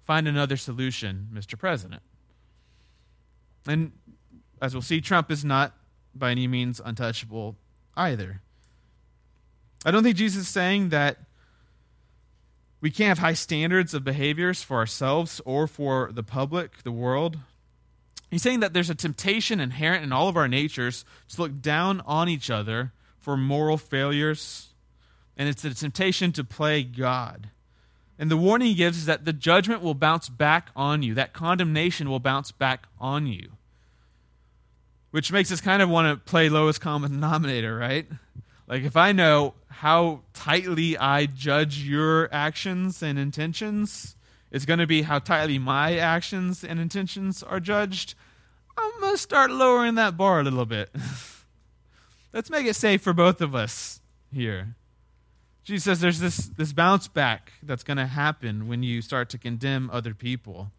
Find 0.03 0.27
another 0.27 0.58
solution, 0.58 1.29
Mr. 1.34 1.58
President. 1.58 2.01
And 3.67 3.91
as 4.62 4.74
we'll 4.74 4.81
see, 4.81 5.01
Trump 5.01 5.29
is 5.29 5.43
not 5.43 5.74
by 6.15 6.31
any 6.31 6.47
means 6.47 6.81
untouchable 6.83 7.55
either. 7.95 8.41
I 9.86 9.91
don't 9.91 10.03
think 10.03 10.15
Jesus 10.15 10.43
is 10.43 10.47
saying 10.47 10.89
that 10.89 11.17
we 12.81 12.91
can't 12.91 13.09
have 13.09 13.19
high 13.19 13.33
standards 13.33 13.93
of 13.93 14.03
behaviors 14.03 14.63
for 14.63 14.77
ourselves 14.77 15.41
or 15.45 15.67
for 15.67 16.12
the 16.12 16.24
public, 16.24 16.83
the 16.83 16.91
world. 16.91 17.38
He's 18.29 18.41
saying 18.41 18.59
that 18.59 18.74
there's 18.74 18.89
a 18.89 18.95
temptation 18.95 19.59
inherent 19.59 20.03
in 20.03 20.12
all 20.12 20.27
of 20.27 20.38
our 20.38 20.47
natures 20.47 21.05
to 21.29 21.41
look 21.41 21.62
down 21.62 22.01
on 22.05 22.29
each 22.29 22.50
other 22.50 22.91
for 23.19 23.38
moral 23.38 23.77
failures, 23.77 24.69
and 25.36 25.50
it's 25.50 25.63
a 25.63 25.74
temptation 25.74 26.31
to 26.33 26.43
play 26.43 26.83
God. 26.83 27.50
And 28.19 28.31
the 28.31 28.38
warning 28.38 28.69
he 28.69 28.74
gives 28.74 28.97
is 28.97 29.05
that 29.05 29.25
the 29.25 29.33
judgment 29.33 29.81
will 29.81 29.93
bounce 29.93 30.29
back 30.29 30.69
on 30.75 31.03
you, 31.03 31.13
that 31.15 31.33
condemnation 31.33 32.09
will 32.09 32.19
bounce 32.19 32.51
back 32.51 32.88
on 33.00 33.27
you. 33.27 33.56
Which 35.11 35.31
makes 35.31 35.51
us 35.51 35.61
kind 35.61 35.81
of 35.81 35.89
want 35.89 36.07
to 36.07 36.29
play 36.29 36.49
lowest 36.49 36.81
common 36.81 37.11
denominator, 37.11 37.75
right? 37.77 38.07
Like, 38.67 38.83
if 38.83 38.97
I 38.97 39.13
know 39.13 39.53
how 39.69 40.21
tightly 40.33 40.97
I 40.97 41.25
judge 41.25 41.79
your 41.79 42.27
actions 42.33 43.01
and 43.01 43.17
intentions, 43.17 44.15
it's 44.51 44.65
going 44.65 44.79
to 44.79 44.87
be 44.87 45.03
how 45.03 45.19
tightly 45.19 45.59
my 45.59 45.97
actions 45.97 46.63
and 46.63 46.79
intentions 46.79 47.43
are 47.43 47.59
judged. 47.59 48.15
I'm 48.77 48.99
going 48.99 49.13
to 49.13 49.17
start 49.17 49.51
lowering 49.51 49.95
that 49.95 50.17
bar 50.17 50.41
a 50.41 50.43
little 50.43 50.65
bit. 50.65 50.89
Let's 52.33 52.49
make 52.49 52.65
it 52.65 52.75
safe 52.75 53.01
for 53.01 53.13
both 53.13 53.41
of 53.41 53.55
us 53.55 54.01
here. 54.31 54.75
Jesus 55.63 55.83
says 55.83 55.99
there's 55.99 56.19
this, 56.19 56.47
this 56.47 56.71
bounce 56.71 57.07
back 57.07 57.53
that's 57.61 57.83
going 57.83 57.97
to 57.97 58.05
happen 58.05 58.67
when 58.67 58.83
you 58.83 59.01
start 59.01 59.29
to 59.29 59.37
condemn 59.37 59.89
other 59.91 60.13
people. 60.13 60.71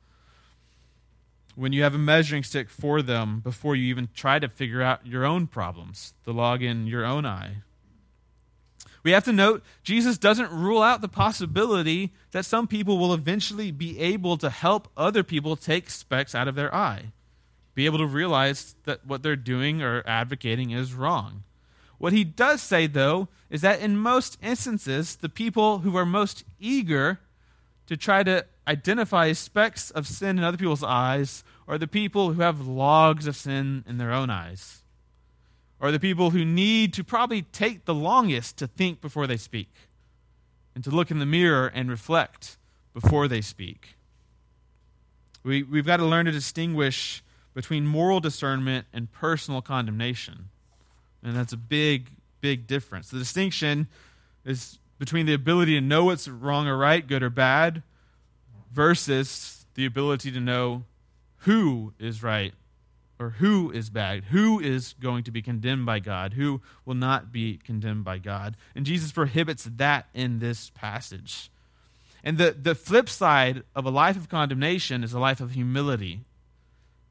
When 1.58 1.72
you 1.72 1.82
have 1.82 1.94
a 1.94 1.98
measuring 1.98 2.44
stick 2.44 2.70
for 2.70 3.02
them 3.02 3.40
before 3.40 3.74
you 3.74 3.88
even 3.88 4.10
try 4.14 4.38
to 4.38 4.48
figure 4.48 4.80
out 4.80 5.04
your 5.04 5.24
own 5.26 5.48
problems, 5.48 6.14
the 6.22 6.32
log 6.32 6.62
in 6.62 6.86
your 6.86 7.04
own 7.04 7.26
eye. 7.26 7.62
We 9.02 9.10
have 9.10 9.24
to 9.24 9.32
note 9.32 9.64
Jesus 9.82 10.18
doesn't 10.18 10.52
rule 10.52 10.80
out 10.80 11.00
the 11.00 11.08
possibility 11.08 12.12
that 12.30 12.44
some 12.44 12.68
people 12.68 12.96
will 12.96 13.12
eventually 13.12 13.72
be 13.72 13.98
able 13.98 14.36
to 14.36 14.50
help 14.50 14.86
other 14.96 15.24
people 15.24 15.56
take 15.56 15.90
specks 15.90 16.32
out 16.32 16.46
of 16.46 16.54
their 16.54 16.72
eye, 16.72 17.06
be 17.74 17.86
able 17.86 17.98
to 17.98 18.06
realize 18.06 18.76
that 18.84 19.04
what 19.04 19.24
they're 19.24 19.34
doing 19.34 19.82
or 19.82 20.04
advocating 20.06 20.70
is 20.70 20.94
wrong. 20.94 21.42
What 21.98 22.12
he 22.12 22.22
does 22.22 22.62
say, 22.62 22.86
though, 22.86 23.26
is 23.50 23.62
that 23.62 23.80
in 23.80 23.98
most 23.98 24.38
instances, 24.40 25.16
the 25.16 25.28
people 25.28 25.80
who 25.80 25.96
are 25.96 26.06
most 26.06 26.44
eager 26.60 27.18
to 27.88 27.96
try 27.96 28.22
to 28.22 28.46
identify 28.68 29.32
specks 29.32 29.90
of 29.90 30.06
sin 30.06 30.38
in 30.38 30.44
other 30.44 30.58
people's 30.58 30.84
eyes 30.84 31.42
are 31.66 31.78
the 31.78 31.88
people 31.88 32.32
who 32.32 32.42
have 32.42 32.66
logs 32.66 33.26
of 33.26 33.34
sin 33.34 33.84
in 33.88 33.98
their 33.98 34.12
own 34.12 34.30
eyes 34.30 34.82
are 35.80 35.92
the 35.92 36.00
people 36.00 36.30
who 36.30 36.44
need 36.44 36.92
to 36.94 37.04
probably 37.04 37.42
take 37.42 37.84
the 37.84 37.94
longest 37.94 38.58
to 38.58 38.66
think 38.66 39.00
before 39.00 39.26
they 39.26 39.36
speak 39.36 39.72
and 40.74 40.82
to 40.84 40.90
look 40.90 41.10
in 41.10 41.18
the 41.18 41.26
mirror 41.26 41.70
and 41.72 41.88
reflect 41.88 42.56
before 42.92 43.28
they 43.28 43.40
speak. 43.40 43.94
We, 45.44 45.62
we've 45.62 45.86
got 45.86 45.98
to 45.98 46.04
learn 46.04 46.26
to 46.26 46.32
distinguish 46.32 47.22
between 47.54 47.86
moral 47.86 48.20
discernment 48.20 48.86
and 48.92 49.10
personal 49.12 49.62
condemnation. 49.62 50.48
And 51.22 51.36
that's 51.36 51.52
a 51.52 51.56
big, 51.56 52.10
big 52.40 52.66
difference. 52.66 53.10
The 53.10 53.18
distinction 53.18 53.88
is 54.44 54.78
between 54.98 55.26
the 55.26 55.34
ability 55.34 55.74
to 55.74 55.80
know 55.80 56.04
what's 56.06 56.26
wrong 56.26 56.66
or 56.66 56.76
right, 56.76 57.06
good 57.06 57.22
or 57.22 57.30
bad, 57.30 57.82
versus 58.72 59.66
the 59.74 59.86
ability 59.86 60.30
to 60.32 60.40
know 60.40 60.84
who 61.38 61.92
is 61.98 62.22
right 62.22 62.54
or 63.18 63.30
who 63.30 63.70
is 63.70 63.90
bad, 63.90 64.24
who 64.24 64.60
is 64.60 64.94
going 65.00 65.24
to 65.24 65.30
be 65.30 65.42
condemned 65.42 65.84
by 65.84 65.98
God, 65.98 66.34
who 66.34 66.60
will 66.84 66.94
not 66.94 67.32
be 67.32 67.58
condemned 67.64 68.04
by 68.04 68.18
God. 68.18 68.56
And 68.74 68.86
Jesus 68.86 69.10
prohibits 69.10 69.64
that 69.64 70.06
in 70.14 70.38
this 70.38 70.70
passage. 70.70 71.50
And 72.22 72.38
the, 72.38 72.52
the 72.52 72.74
flip 72.74 73.08
side 73.08 73.62
of 73.74 73.84
a 73.84 73.90
life 73.90 74.16
of 74.16 74.28
condemnation 74.28 75.02
is 75.02 75.12
a 75.12 75.18
life 75.18 75.40
of 75.40 75.52
humility, 75.52 76.20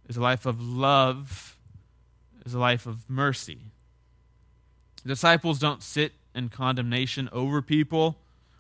is 0.08 0.18
a 0.18 0.22
life 0.22 0.46
of 0.46 0.62
love, 0.62 1.58
is 2.46 2.54
a 2.54 2.60
life 2.60 2.86
of 2.86 3.10
mercy. 3.10 3.60
Disciples 5.06 5.60
don't 5.60 5.84
sit 5.84 6.14
in 6.34 6.50
condemnation 6.50 7.30
over 7.32 7.62
people, 7.62 8.18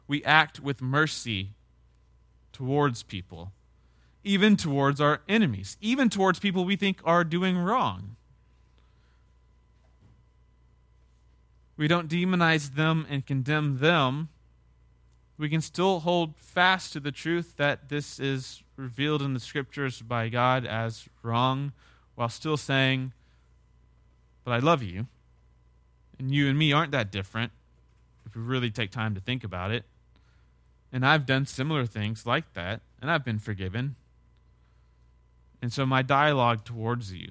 we 0.07 0.23
act 0.23 0.59
with 0.59 0.81
mercy 0.81 1.51
towards 2.57 3.03
people 3.03 3.51
even 4.27 4.57
towards 4.57 4.99
our 4.99 5.21
enemies, 5.29 5.77
even 5.79 6.09
towards 6.09 6.37
people 6.37 6.65
we 6.65 6.75
think 6.75 6.99
are 7.05 7.23
doing 7.23 7.57
wrong. 7.57 8.17
We 11.77 11.87
don't 11.87 12.09
demonize 12.09 12.75
them 12.75 13.05
and 13.09 13.25
condemn 13.25 13.77
them. 13.77 14.27
We 15.37 15.47
can 15.47 15.61
still 15.61 16.01
hold 16.01 16.35
fast 16.35 16.91
to 16.93 16.99
the 16.99 17.11
truth 17.11 17.53
that 17.55 17.87
this 17.87 18.19
is 18.19 18.63
revealed 18.75 19.21
in 19.21 19.33
the 19.33 19.39
scriptures 19.39 20.01
by 20.01 20.27
God 20.27 20.65
as 20.65 21.07
wrong, 21.23 21.71
while 22.15 22.29
still 22.29 22.57
saying, 22.57 23.13
But 24.43 24.51
I 24.51 24.59
love 24.59 24.83
you. 24.83 25.07
And 26.19 26.33
you 26.33 26.49
and 26.49 26.57
me 26.57 26.73
aren't 26.73 26.91
that 26.91 27.11
different 27.11 27.51
if 28.25 28.35
we 28.35 28.41
really 28.41 28.71
take 28.71 28.91
time 28.91 29.13
to 29.15 29.21
think 29.21 29.43
about 29.43 29.71
it. 29.71 29.85
And 30.91 31.06
I've 31.06 31.25
done 31.25 31.46
similar 31.46 31.86
things 31.86 32.25
like 32.25 32.53
that, 32.53 32.82
and 33.01 33.12
I've 33.12 33.25
been 33.25 33.39
forgiven. 33.39 33.96
And 35.62 35.74
so 35.74 35.86
my 35.86 36.01
dialogue 36.01 36.63
towards 36.63 37.12
you, 37.12 37.29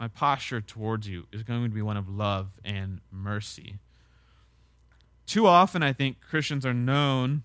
my 0.00 0.08
posture 0.08 0.60
towards 0.60 1.08
you 1.08 1.26
is 1.32 1.42
going 1.42 1.64
to 1.64 1.68
be 1.70 1.82
one 1.82 1.96
of 1.96 2.08
love 2.08 2.48
and 2.64 3.00
mercy. 3.10 3.76
Too 5.26 5.46
often, 5.46 5.82
I 5.82 5.92
think 5.92 6.20
Christians 6.20 6.66
are 6.66 6.74
known. 6.74 7.44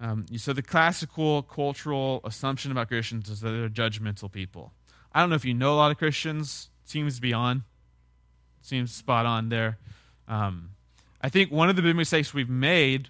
Um, 0.00 0.26
so, 0.36 0.52
the 0.52 0.62
classical 0.62 1.42
cultural 1.42 2.20
assumption 2.24 2.70
about 2.70 2.88
Christians 2.88 3.28
is 3.28 3.40
that 3.40 3.50
they're 3.50 3.68
judgmental 3.68 4.30
people. 4.30 4.72
I 5.12 5.20
don't 5.20 5.30
know 5.30 5.36
if 5.36 5.44
you 5.44 5.54
know 5.54 5.74
a 5.74 5.76
lot 5.76 5.90
of 5.90 5.98
Christians, 5.98 6.70
seems 6.84 7.16
to 7.16 7.22
be 7.22 7.32
on, 7.32 7.64
seems 8.60 8.92
spot 8.92 9.26
on 9.26 9.48
there. 9.48 9.78
Um, 10.28 10.70
I 11.22 11.28
think 11.28 11.50
one 11.50 11.68
of 11.68 11.76
the 11.76 11.82
big 11.82 11.96
mistakes 11.96 12.34
we've 12.34 12.48
made 12.50 13.08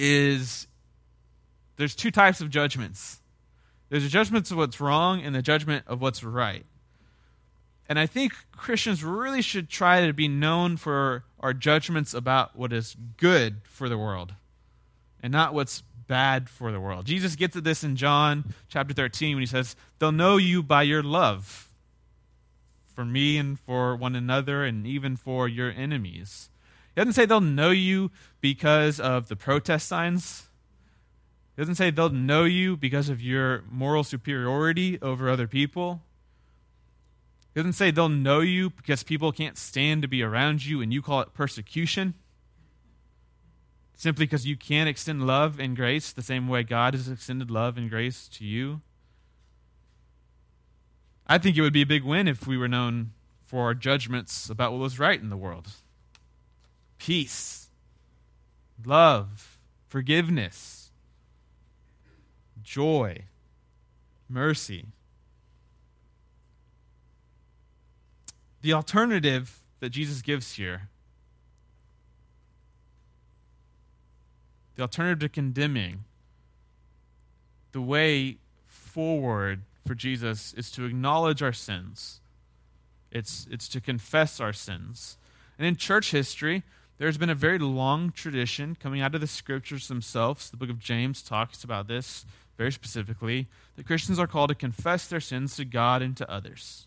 is 0.00 0.66
there's 1.76 1.94
two 1.94 2.10
types 2.10 2.40
of 2.40 2.50
judgments 2.50 3.20
there's 3.90 4.04
a 4.04 4.08
judgment 4.08 4.50
of 4.50 4.56
what's 4.56 4.80
wrong 4.80 5.20
and 5.20 5.34
the 5.34 5.42
judgment 5.42 5.84
of 5.88 6.00
what's 6.00 6.22
right. 6.22 6.64
And 7.88 7.98
I 7.98 8.06
think 8.06 8.32
Christians 8.52 9.02
really 9.02 9.42
should 9.42 9.68
try 9.68 10.06
to 10.06 10.12
be 10.12 10.28
known 10.28 10.76
for 10.76 11.24
our 11.40 11.52
judgments 11.52 12.14
about 12.14 12.54
what 12.56 12.72
is 12.72 12.96
good 13.16 13.56
for 13.64 13.88
the 13.88 13.98
world 13.98 14.32
and 15.20 15.32
not 15.32 15.54
what's 15.54 15.82
bad 16.06 16.48
for 16.48 16.70
the 16.70 16.78
world. 16.78 17.04
Jesus 17.04 17.34
gets 17.34 17.56
at 17.56 17.64
this 17.64 17.82
in 17.82 17.96
John 17.96 18.54
chapter 18.68 18.94
13 18.94 19.34
when 19.34 19.42
he 19.42 19.46
says, 19.46 19.74
They'll 19.98 20.12
know 20.12 20.36
you 20.36 20.62
by 20.62 20.84
your 20.84 21.02
love 21.02 21.68
for 22.94 23.04
me 23.04 23.38
and 23.38 23.58
for 23.58 23.96
one 23.96 24.14
another 24.14 24.64
and 24.64 24.86
even 24.86 25.16
for 25.16 25.48
your 25.48 25.72
enemies. 25.72 26.48
He 26.94 27.00
doesn't 27.00 27.14
say 27.14 27.26
they'll 27.26 27.40
know 27.40 27.70
you 27.70 28.10
because 28.40 28.98
of 29.00 29.28
the 29.28 29.36
protest 29.36 29.86
signs 29.86 30.50
it 31.60 31.64
doesn't 31.64 31.74
say 31.74 31.90
they'll 31.90 32.08
know 32.08 32.44
you 32.44 32.74
because 32.74 33.10
of 33.10 33.20
your 33.20 33.64
moral 33.70 34.02
superiority 34.02 34.98
over 35.02 35.28
other 35.28 35.46
people. 35.46 36.00
It 37.54 37.58
doesn't 37.58 37.74
say 37.74 37.90
they'll 37.90 38.08
know 38.08 38.40
you 38.40 38.70
because 38.70 39.02
people 39.02 39.30
can't 39.30 39.58
stand 39.58 40.00
to 40.00 40.08
be 40.08 40.22
around 40.22 40.64
you 40.64 40.80
and 40.80 40.90
you 40.90 41.02
call 41.02 41.20
it 41.20 41.34
persecution. 41.34 42.14
Simply 43.94 44.24
because 44.24 44.46
you 44.46 44.56
can't 44.56 44.88
extend 44.88 45.26
love 45.26 45.60
and 45.60 45.76
grace 45.76 46.12
the 46.12 46.22
same 46.22 46.48
way 46.48 46.62
God 46.62 46.94
has 46.94 47.10
extended 47.10 47.50
love 47.50 47.76
and 47.76 47.90
grace 47.90 48.26
to 48.28 48.44
you. 48.46 48.80
I 51.26 51.36
think 51.36 51.58
it 51.58 51.60
would 51.60 51.74
be 51.74 51.82
a 51.82 51.86
big 51.86 52.04
win 52.04 52.26
if 52.26 52.46
we 52.46 52.56
were 52.56 52.68
known 52.68 53.10
for 53.44 53.64
our 53.64 53.74
judgments 53.74 54.48
about 54.48 54.72
what 54.72 54.80
was 54.80 54.98
right 54.98 55.20
in 55.20 55.28
the 55.28 55.36
world. 55.36 55.68
Peace, 57.00 57.68
love, 58.84 59.58
forgiveness, 59.88 60.90
joy, 62.62 63.24
mercy. 64.28 64.84
The 68.60 68.74
alternative 68.74 69.60
that 69.80 69.88
Jesus 69.88 70.20
gives 70.20 70.52
here, 70.52 70.90
the 74.76 74.82
alternative 74.82 75.20
to 75.20 75.28
condemning, 75.30 76.04
the 77.72 77.80
way 77.80 78.36
forward 78.66 79.62
for 79.86 79.94
Jesus 79.94 80.52
is 80.52 80.70
to 80.72 80.84
acknowledge 80.84 81.42
our 81.42 81.54
sins. 81.54 82.20
It's, 83.10 83.48
it's 83.50 83.68
to 83.68 83.80
confess 83.80 84.38
our 84.38 84.52
sins. 84.52 85.16
And 85.58 85.66
in 85.66 85.76
church 85.76 86.10
history, 86.10 86.62
there's 87.00 87.16
been 87.16 87.30
a 87.30 87.34
very 87.34 87.58
long 87.58 88.12
tradition 88.12 88.76
coming 88.78 89.00
out 89.00 89.14
of 89.14 89.22
the 89.22 89.26
scriptures 89.26 89.88
themselves. 89.88 90.50
The 90.50 90.58
book 90.58 90.68
of 90.68 90.78
James 90.78 91.22
talks 91.22 91.64
about 91.64 91.88
this 91.88 92.26
very 92.58 92.70
specifically 92.70 93.48
that 93.76 93.86
Christians 93.86 94.18
are 94.18 94.26
called 94.26 94.50
to 94.50 94.54
confess 94.54 95.06
their 95.06 95.18
sins 95.18 95.56
to 95.56 95.64
God 95.64 96.02
and 96.02 96.14
to 96.18 96.30
others. 96.30 96.86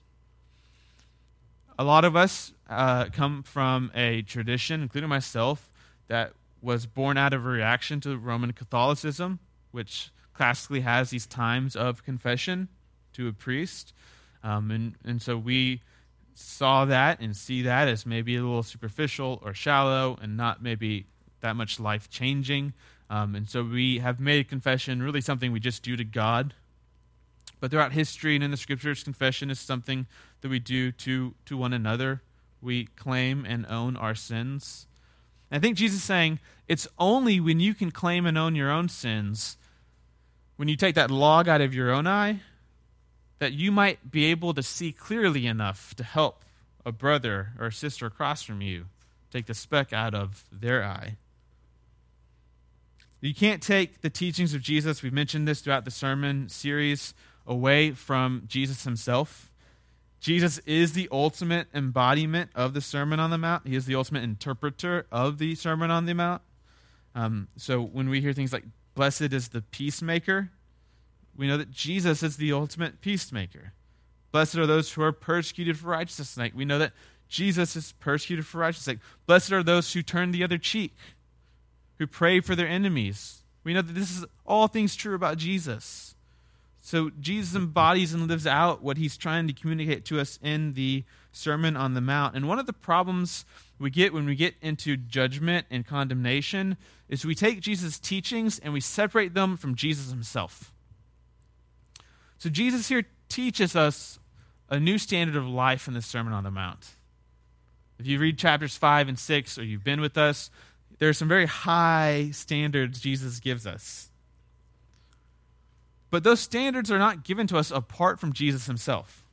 A 1.79 1.84
lot 1.84 2.05
of 2.05 2.15
us 2.15 2.53
uh, 2.70 3.05
come 3.05 3.41
from 3.41 3.91
a 3.96 4.22
tradition, 4.22 4.84
including 4.84 5.10
myself, 5.10 5.72
that 6.10 6.34
was 6.62 6.86
born 6.86 7.17
out 7.17 7.34
of 7.34 7.43
a 7.43 7.50
reaction 7.50 8.00
to 8.01 8.15
Roman 8.15 8.53
Catholicism, 8.53 9.39
which 9.72 10.12
classically 10.36 10.82
has 10.82 11.10
these 11.10 11.25
times 11.25 11.75
of 11.75 12.05
confession 12.05 12.67
to 13.13 13.27
a 13.27 13.34
priest. 13.34 13.93
Um, 14.43 14.70
and, 14.70 14.93
and 15.03 15.20
so 15.24 15.38
we 15.38 15.82
saw 16.33 16.85
that 16.85 17.19
and 17.19 17.35
see 17.35 17.61
that 17.63 17.87
as 17.87 18.05
maybe 18.05 18.35
a 18.35 18.41
little 18.41 18.63
superficial 18.63 19.41
or 19.43 19.53
shallow 19.53 20.17
and 20.21 20.35
not 20.35 20.61
maybe 20.61 21.05
that 21.41 21.55
much 21.55 21.79
life 21.79 22.09
changing. 22.09 22.73
Um, 23.09 23.35
and 23.35 23.47
so 23.47 23.63
we 23.63 23.99
have 23.99 24.19
made 24.19 24.47
confession 24.47 25.01
really 25.03 25.21
something 25.21 25.51
we 25.51 25.59
just 25.59 25.83
do 25.83 25.95
to 25.95 26.03
God. 26.03 26.53
But 27.59 27.71
throughout 27.71 27.93
history 27.93 28.35
and 28.35 28.43
in 28.43 28.51
the 28.51 28.57
scriptures, 28.57 29.03
confession 29.03 29.49
is 29.49 29.59
something 29.59 30.07
that 30.41 30.49
we 30.49 30.59
do 30.59 30.91
to, 30.91 31.33
to 31.45 31.55
one 31.55 31.73
another. 31.73 32.21
We 32.61 32.85
claim 32.85 33.45
and 33.45 33.65
own 33.67 33.95
our 33.95 34.15
sins. 34.15 34.87
And 35.49 35.59
I 35.59 35.61
think 35.61 35.77
Jesus 35.77 35.99
is 35.99 36.03
saying 36.03 36.39
it's 36.67 36.87
only 36.97 37.39
when 37.39 37.59
you 37.59 37.73
can 37.73 37.91
claim 37.91 38.25
and 38.25 38.37
own 38.37 38.55
your 38.55 38.71
own 38.71 38.89
sins, 38.89 39.57
when 40.55 40.67
you 40.67 40.75
take 40.75 40.95
that 40.95 41.11
log 41.11 41.47
out 41.47 41.61
of 41.61 41.73
your 41.73 41.91
own 41.91 42.07
eye, 42.07 42.41
that 43.43 43.51
you 43.51 43.73
might 43.73 44.09
be 44.09 44.23
able 44.23 44.53
to 44.53 44.63
see 44.63 44.93
clearly 44.93 45.45
enough 45.45 45.93
to 45.95 46.03
help 46.05 46.45
a 46.85 46.93
brother 46.93 47.50
or 47.59 47.67
a 47.67 47.73
sister 47.73 48.05
across 48.05 48.41
from 48.41 48.62
you 48.62 48.85
take 49.31 49.47
the 49.47 49.53
speck 49.53 49.91
out 49.91 50.13
of 50.13 50.45
their 50.50 50.81
eye. 50.81 51.17
You 53.19 53.33
can't 53.33 53.62
take 53.62 54.00
the 54.00 54.09
teachings 54.09 54.53
of 54.53 54.62
Jesus, 54.62 55.03
we've 55.03 55.12
mentioned 55.12 55.45
this 55.45 55.59
throughout 55.59 55.83
the 55.83 55.91
sermon 55.91 56.47
series, 56.47 57.13
away 57.45 57.91
from 57.91 58.43
Jesus 58.47 58.85
himself. 58.85 59.51
Jesus 60.21 60.59
is 60.59 60.93
the 60.93 61.09
ultimate 61.12 61.67
embodiment 61.73 62.50
of 62.55 62.73
the 62.73 62.79
Sermon 62.79 63.19
on 63.19 63.29
the 63.29 63.38
Mount. 63.38 63.67
He 63.67 63.75
is 63.75 63.85
the 63.85 63.95
ultimate 63.95 64.23
interpreter 64.23 65.05
of 65.12 65.38
the 65.38 65.55
Sermon 65.55 65.91
on 65.91 66.05
the 66.05 66.13
Mount. 66.13 66.41
Um, 67.13 67.50
so 67.57 67.81
when 67.81 68.07
we 68.07 68.21
hear 68.21 68.31
things 68.31 68.53
like, 68.53 68.63
blessed 68.95 69.33
is 69.33 69.50
the 69.50 69.62
peacemaker, 69.62 70.50
we 71.35 71.47
know 71.47 71.57
that 71.57 71.71
Jesus 71.71 72.23
is 72.23 72.37
the 72.37 72.53
ultimate 72.53 73.01
peacemaker. 73.01 73.73
Blessed 74.31 74.57
are 74.57 74.67
those 74.67 74.91
who 74.91 75.01
are 75.01 75.11
persecuted 75.11 75.77
for 75.77 75.87
righteousness' 75.87 76.29
sake. 76.29 76.53
We 76.55 76.65
know 76.65 76.79
that 76.79 76.93
Jesus 77.27 77.75
is 77.75 77.93
persecuted 77.99 78.45
for 78.45 78.59
righteousness' 78.59 78.85
sake. 78.85 78.99
Blessed 79.25 79.51
are 79.51 79.63
those 79.63 79.93
who 79.93 80.01
turn 80.01 80.31
the 80.31 80.43
other 80.43 80.57
cheek, 80.57 80.93
who 81.97 82.07
pray 82.07 82.39
for 82.39 82.55
their 82.55 82.67
enemies. 82.67 83.43
We 83.63 83.73
know 83.73 83.81
that 83.81 83.93
this 83.93 84.11
is 84.11 84.25
all 84.45 84.67
things 84.67 84.95
true 84.95 85.15
about 85.15 85.37
Jesus. 85.37 86.15
So 86.81 87.11
Jesus 87.19 87.55
embodies 87.55 88.13
and 88.13 88.27
lives 88.27 88.46
out 88.46 88.83
what 88.83 88.98
he's 88.98 89.15
trying 89.15 89.48
to 89.48 89.53
communicate 89.53 90.03
to 90.05 90.19
us 90.19 90.37
in 90.43 90.74
the 90.74 91.05
Sermon 91.31 91.77
on 91.77 91.93
the 91.93 92.01
Mount. 92.01 92.35
And 92.35 92.48
one 92.48 92.59
of 92.59 92.65
the 92.65 92.74
problems 92.74 93.46
we 93.79 93.89
get 93.89 94.13
when 94.13 94.25
we 94.25 94.35
get 94.35 94.55
into 94.61 94.98
judgment 94.98 95.65
and 95.72 95.87
condemnation 95.87 96.75
is 97.07 97.25
we 97.25 97.35
take 97.35 97.61
Jesus' 97.61 98.00
teachings 98.00 98.59
and 98.59 98.74
we 98.74 98.81
separate 98.81 99.33
them 99.33 99.55
from 99.55 99.75
Jesus 99.75 100.09
himself. 100.09 100.73
So 102.44 102.50
Jesus 102.50 102.90
here 102.90 103.06
teaches 103.29 103.74
us 103.74 104.20
a 104.70 104.77
new 104.77 104.98
standard 104.98 105.38
of 105.38 105.48
life 105.48 105.88
in 105.88 105.94
the 105.94 106.01
Sermon 106.01 106.34
on 106.34 106.44
the 106.44 106.51
Mount. 106.51 106.86
If 107.98 108.06
you 108.06 108.20
read 108.20 108.38
chapters 108.38 108.75
5 108.75 109.08
and 109.08 109.18
6, 109.18 109.58
or 109.58 109.64
you've 109.64 109.86
been 109.86 110.01
with 110.01 110.18
us, 110.18 110.51
there 111.00 111.08
are 111.08 111.14
some 111.14 111.29
very 111.29 111.46
high 111.46 112.32
standards 112.34 113.00
Jesus 113.00 113.40
gives 113.40 113.66
us. 113.66 114.10
But 116.10 116.25
those 116.25 116.42
standards 116.42 116.92
are 116.92 117.00
not 117.00 117.24
given 117.24 117.48
to 117.48 117.58
us 117.58 117.72
apart 117.72 118.20
from 118.20 118.34
Jesus 118.34 118.66
himself, 118.66 119.24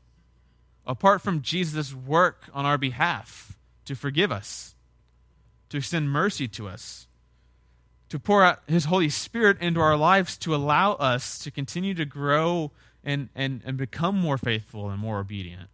apart 0.86 1.20
from 1.20 1.42
Jesus' 1.42 1.92
work 1.92 2.44
on 2.54 2.64
our 2.64 2.78
behalf 2.78 3.58
to 3.86 3.96
forgive 3.96 4.30
us, 4.30 4.76
to 5.70 5.78
extend 5.78 6.12
mercy 6.12 6.46
to 6.46 6.68
us, 6.68 7.08
to 8.08 8.20
pour 8.20 8.44
out 8.44 8.60
his 8.68 8.84
Holy 8.84 9.08
Spirit 9.08 9.60
into 9.60 9.80
our 9.80 9.96
lives 9.96 10.38
to 10.38 10.54
allow 10.54 10.92
us 10.92 11.40
to 11.40 11.50
continue 11.50 11.94
to 11.94 12.04
grow 12.04 12.70
and, 13.04 13.28
and, 13.34 13.62
and 13.64 13.76
become 13.76 14.16
more 14.16 14.38
faithful 14.38 14.90
and 14.90 15.00
more 15.00 15.18
obedient. 15.18 15.68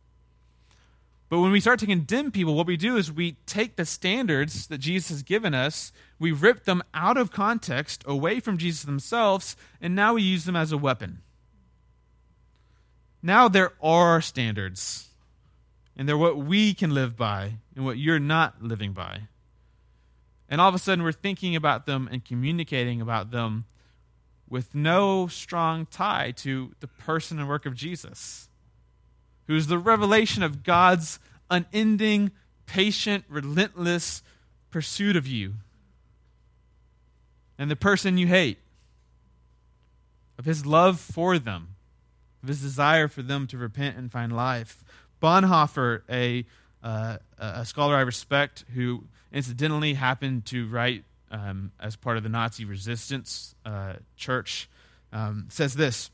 But 1.29 1.41
when 1.41 1.51
we 1.51 1.61
start 1.61 1.81
to 1.81 1.87
condemn 1.87 2.31
people, 2.31 2.55
what 2.55 2.69
we 2.69 2.77
do 2.77 2.97
is 2.97 3.11
we 3.11 3.33
take 3.47 3.75
the 3.75 3.85
standards 3.85 4.69
that 4.69 4.79
Jesus 4.79 5.09
has 5.09 5.23
given 5.25 5.55
us, 5.55 5.93
we 6.21 6.31
rip 6.31 6.65
them 6.65 6.83
out 6.95 7.17
of 7.17 7.33
context, 7.33 8.05
away 8.07 8.39
from 8.39 8.59
Jesus 8.59 8.85
themselves, 8.85 9.57
and 9.81 9.97
now 9.97 10.15
we 10.15 10.23
use 10.23 10.45
them 10.45 10.55
as 10.55 10.71
a 10.71 10.79
weapon. 10.79 11.23
Now 13.23 13.49
there 13.49 13.73
are 13.83 14.21
standards, 14.21 15.09
and 15.97 16.09
they're 16.09 16.17
what 16.17 16.37
we 16.37 16.75
can 16.75 16.95
live 16.95 17.17
by 17.17 17.55
and 17.75 17.85
what 17.85 17.99
you're 17.99 18.21
not 18.21 18.63
living 18.63 18.93
by. 18.93 19.23
And 20.49 20.61
all 20.61 20.69
of 20.69 20.77
a 20.77 20.79
sudden, 20.79 21.03
we're 21.03 21.11
thinking 21.11 21.57
about 21.57 21.87
them 21.87 22.09
and 22.11 22.25
communicating 22.25 23.01
about 23.01 23.33
them 23.33 23.65
with 24.49 24.75
no 24.75 25.27
strong 25.27 25.87
tie 25.87 26.31
to 26.31 26.73
the 26.81 26.87
person 26.87 27.39
and 27.39 27.49
work 27.49 27.67
of 27.67 27.75
Jesus, 27.75 28.49
who's 29.47 29.67
the 29.67 29.79
revelation 29.79 30.43
of 30.43 30.63
God's 30.63 31.19
unending, 31.51 32.31
patient, 32.67 33.25
relentless 33.29 34.23
pursuit 34.71 35.17
of 35.17 35.27
you 35.27 35.55
and 37.59 37.71
the 37.71 37.77
person 37.77 38.19
you 38.19 38.27
hate, 38.27 38.59
of 40.39 40.45
his 40.45 40.67
love 40.67 41.01
for 41.01 41.39
them, 41.39 41.69
of 42.43 42.49
his 42.49 42.61
desire 42.61 43.09
for 43.09 43.23
them 43.23 43.47
to 43.47 43.57
repent 43.57 43.97
and 43.97 44.13
find 44.13 44.35
life. 44.35 44.85
Bonhoeffer, 45.23 46.03
a, 46.11 46.45
uh, 46.83 47.17
a 47.39 47.65
scholar 47.65 47.97
I 47.97 48.03
respect, 48.03 48.65
who 48.75 49.05
incidentally 49.33 49.95
happened 49.95 50.45
to 50.47 50.69
write 50.69 51.05
um, 51.31 51.73
as 51.81 51.97
part 51.97 52.17
of 52.17 52.23
the 52.23 52.29
Nazi 52.29 52.65
resistance 52.65 53.55
uh, 53.65 53.95
church, 54.17 54.69
um, 55.13 55.47
says 55.51 55.75
this 55.75 56.11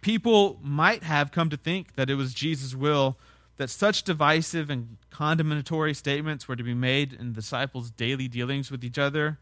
People 0.00 0.58
might 0.62 1.02
have 1.02 1.32
come 1.32 1.50
to 1.50 1.56
think 1.56 1.94
that 1.94 2.10
it 2.10 2.14
was 2.14 2.34
Jesus' 2.34 2.74
will 2.74 3.18
that 3.60 3.68
such 3.68 4.04
divisive 4.04 4.70
and 4.70 4.96
condemnatory 5.10 5.92
statements 5.92 6.48
were 6.48 6.56
to 6.56 6.62
be 6.62 6.72
made 6.72 7.12
in 7.12 7.28
the 7.28 7.34
disciples' 7.34 7.90
daily 7.90 8.26
dealings 8.26 8.70
with 8.70 8.82
each 8.82 8.98
other. 8.98 9.38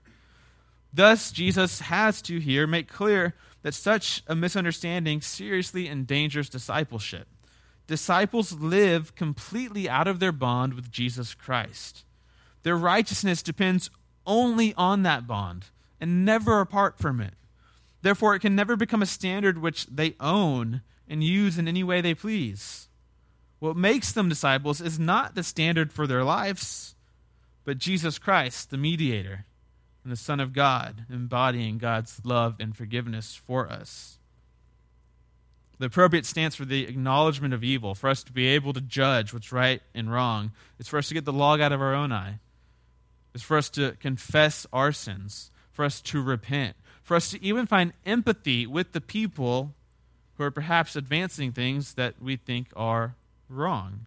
Thus, 0.92 1.31
Jesus 1.31 1.83
has 1.83 2.20
to 2.22 2.40
here 2.40 2.66
make 2.66 2.88
clear 2.88 3.35
that 3.62 3.74
such 3.74 4.24
a 4.27 4.35
misunderstanding 4.35 5.20
seriously 5.20 5.88
endangers 5.88 6.48
discipleship. 6.48 7.29
Disciples 7.87 8.53
live 8.55 9.14
completely 9.14 9.88
out 9.88 10.09
of 10.09 10.18
their 10.18 10.33
bond 10.33 10.74
with 10.74 10.90
Jesus 10.90 11.33
Christ. 11.33 12.05
Their 12.64 12.77
righteousness 12.77 13.40
depends 13.40 13.88
only 14.29 14.75
on 14.75 15.03
that 15.03 15.27
bond 15.27 15.64
and 16.01 16.25
never 16.25 16.61
apart 16.61 16.99
from 16.99 17.21
it. 17.21 17.35
Therefore, 18.03 18.35
it 18.35 18.41
can 18.41 18.55
never 18.55 18.77
become 18.77 19.03
a 19.03 19.07
standard 19.07 19.59
which 19.59 19.87
they 19.87 20.14
own 20.21 20.83
and 21.09 21.25
use 21.25 21.59
in 21.59 21.67
any 21.67 21.83
way 21.83 22.01
they 22.01 22.14
please. 22.14 22.88
What 23.59 23.77
makes 23.77 24.12
them 24.12 24.29
disciples 24.29 24.81
is 24.81 25.01
not 25.01 25.35
the 25.35 25.43
standard 25.43 25.93
for 25.93 26.07
their 26.07 26.23
lives, 26.23 26.95
but 27.64 27.79
Jesus 27.79 28.19
Christ, 28.19 28.71
the 28.71 28.77
mediator, 28.77 29.47
and 30.05 30.12
the 30.12 30.17
Son 30.17 30.38
of 30.38 30.53
God, 30.53 31.07
embodying 31.11 31.79
God's 31.79 32.21
love 32.25 32.57
and 32.61 32.77
forgiveness 32.77 33.35
for 33.35 33.69
us. 33.69 34.19
The 35.81 35.87
appropriate 35.87 36.27
stance 36.27 36.55
for 36.55 36.64
the 36.64 36.87
acknowledgement 36.87 37.55
of 37.55 37.64
evil, 37.64 37.95
for 37.95 38.09
us 38.09 38.23
to 38.25 38.33
be 38.33 38.47
able 38.47 38.73
to 38.75 38.81
judge 38.81 39.33
what's 39.33 39.53
right 39.53 39.81
and 39.95 40.12
wrong, 40.12 40.53
is 40.79 40.87
for 40.87 40.99
us 40.99 41.09
to 41.09 41.14
get 41.14 41.25
the 41.25 41.33
log 41.33 41.61
out 41.61 41.73
of 41.73 41.81
our 41.81 41.95
own 41.95 42.12
eye 42.12 42.38
is 43.38 43.44
for 43.44 43.57
us 43.57 43.70
to 43.70 43.92
confess 44.01 44.66
our 44.72 44.90
sins, 44.90 45.53
for 45.70 45.85
us 45.85 46.01
to 46.01 46.20
repent, 46.20 46.77
for 47.05 47.14
us 47.14 47.31
to 47.31 47.42
even 47.42 47.66
find 47.66 47.92
empathy 48.05 48.66
with 48.66 48.92
the 48.92 49.01
people 49.01 49.74
who 50.35 50.42
are 50.42 50.51
perhaps 50.51 50.96
advancing 50.96 51.53
things 51.53 51.94
that 51.94 52.20
we 52.20 52.35
think 52.35 52.66
are 52.74 53.14
wrong. 53.48 54.07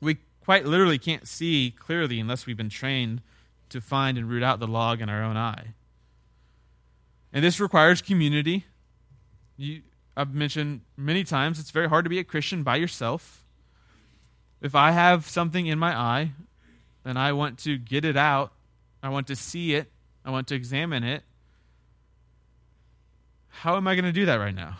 We 0.00 0.18
quite 0.44 0.64
literally 0.64 0.98
can't 0.98 1.26
see 1.26 1.74
clearly 1.76 2.20
unless 2.20 2.46
we've 2.46 2.56
been 2.56 2.68
trained 2.68 3.20
to 3.70 3.80
find 3.80 4.16
and 4.16 4.28
root 4.28 4.44
out 4.44 4.60
the 4.60 4.66
log 4.68 5.00
in 5.00 5.08
our 5.08 5.24
own 5.24 5.36
eye. 5.36 5.74
And 7.32 7.44
this 7.44 7.58
requires 7.58 8.00
community. 8.00 8.64
You, 9.56 9.82
I've 10.16 10.32
mentioned 10.32 10.82
many 10.96 11.24
times 11.24 11.58
it's 11.58 11.72
very 11.72 11.88
hard 11.88 12.04
to 12.04 12.08
be 12.08 12.20
a 12.20 12.24
Christian 12.24 12.62
by 12.62 12.76
yourself. 12.76 13.44
If 14.60 14.76
I 14.76 14.92
have 14.92 15.28
something 15.28 15.66
in 15.66 15.80
my 15.80 15.96
eye 15.96 16.32
and 17.04 17.18
I 17.18 17.32
want 17.32 17.58
to 17.60 17.78
get 17.78 18.04
it 18.04 18.16
out, 18.16 18.52
I 19.02 19.08
want 19.08 19.26
to 19.28 19.36
see 19.36 19.74
it, 19.74 19.90
I 20.24 20.30
want 20.30 20.48
to 20.48 20.54
examine 20.54 21.04
it, 21.04 21.22
how 23.48 23.76
am 23.76 23.86
I 23.86 23.94
going 23.94 24.04
to 24.04 24.12
do 24.12 24.26
that 24.26 24.36
right 24.36 24.54
now? 24.54 24.78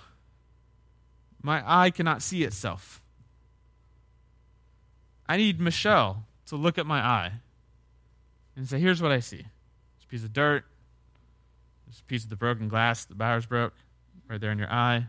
My 1.42 1.62
eye 1.66 1.90
cannot 1.90 2.22
see 2.22 2.44
itself. 2.44 3.02
I 5.28 5.36
need 5.36 5.60
Michelle 5.60 6.24
to 6.46 6.56
look 6.56 6.78
at 6.78 6.86
my 6.86 6.98
eye 6.98 7.32
and 8.56 8.68
say, 8.68 8.78
here's 8.78 9.00
what 9.00 9.12
I 9.12 9.20
see. 9.20 9.38
This 9.98 10.06
piece 10.08 10.24
of 10.24 10.32
dirt, 10.32 10.64
this 11.86 12.02
piece 12.06 12.24
of 12.24 12.30
the 12.30 12.36
broken 12.36 12.68
glass 12.68 13.04
the 13.04 13.14
Bowers 13.14 13.46
broke, 13.46 13.74
right 14.28 14.40
there 14.40 14.50
in 14.50 14.58
your 14.58 14.72
eye. 14.72 15.06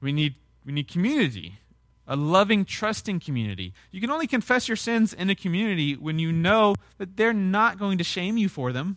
We 0.00 0.12
need, 0.12 0.34
we 0.64 0.72
need 0.72 0.88
community, 0.88 1.58
a 2.06 2.16
loving, 2.16 2.64
trusting 2.64 3.20
community. 3.20 3.72
You 3.90 4.00
can 4.00 4.10
only 4.10 4.26
confess 4.26 4.68
your 4.68 4.76
sins 4.76 5.12
in 5.12 5.30
a 5.30 5.34
community 5.34 5.94
when 5.94 6.18
you 6.18 6.32
know 6.32 6.74
that 6.98 7.16
they're 7.16 7.32
not 7.32 7.78
going 7.78 7.98
to 7.98 8.04
shame 8.04 8.36
you 8.36 8.48
for 8.48 8.72
them, 8.72 8.96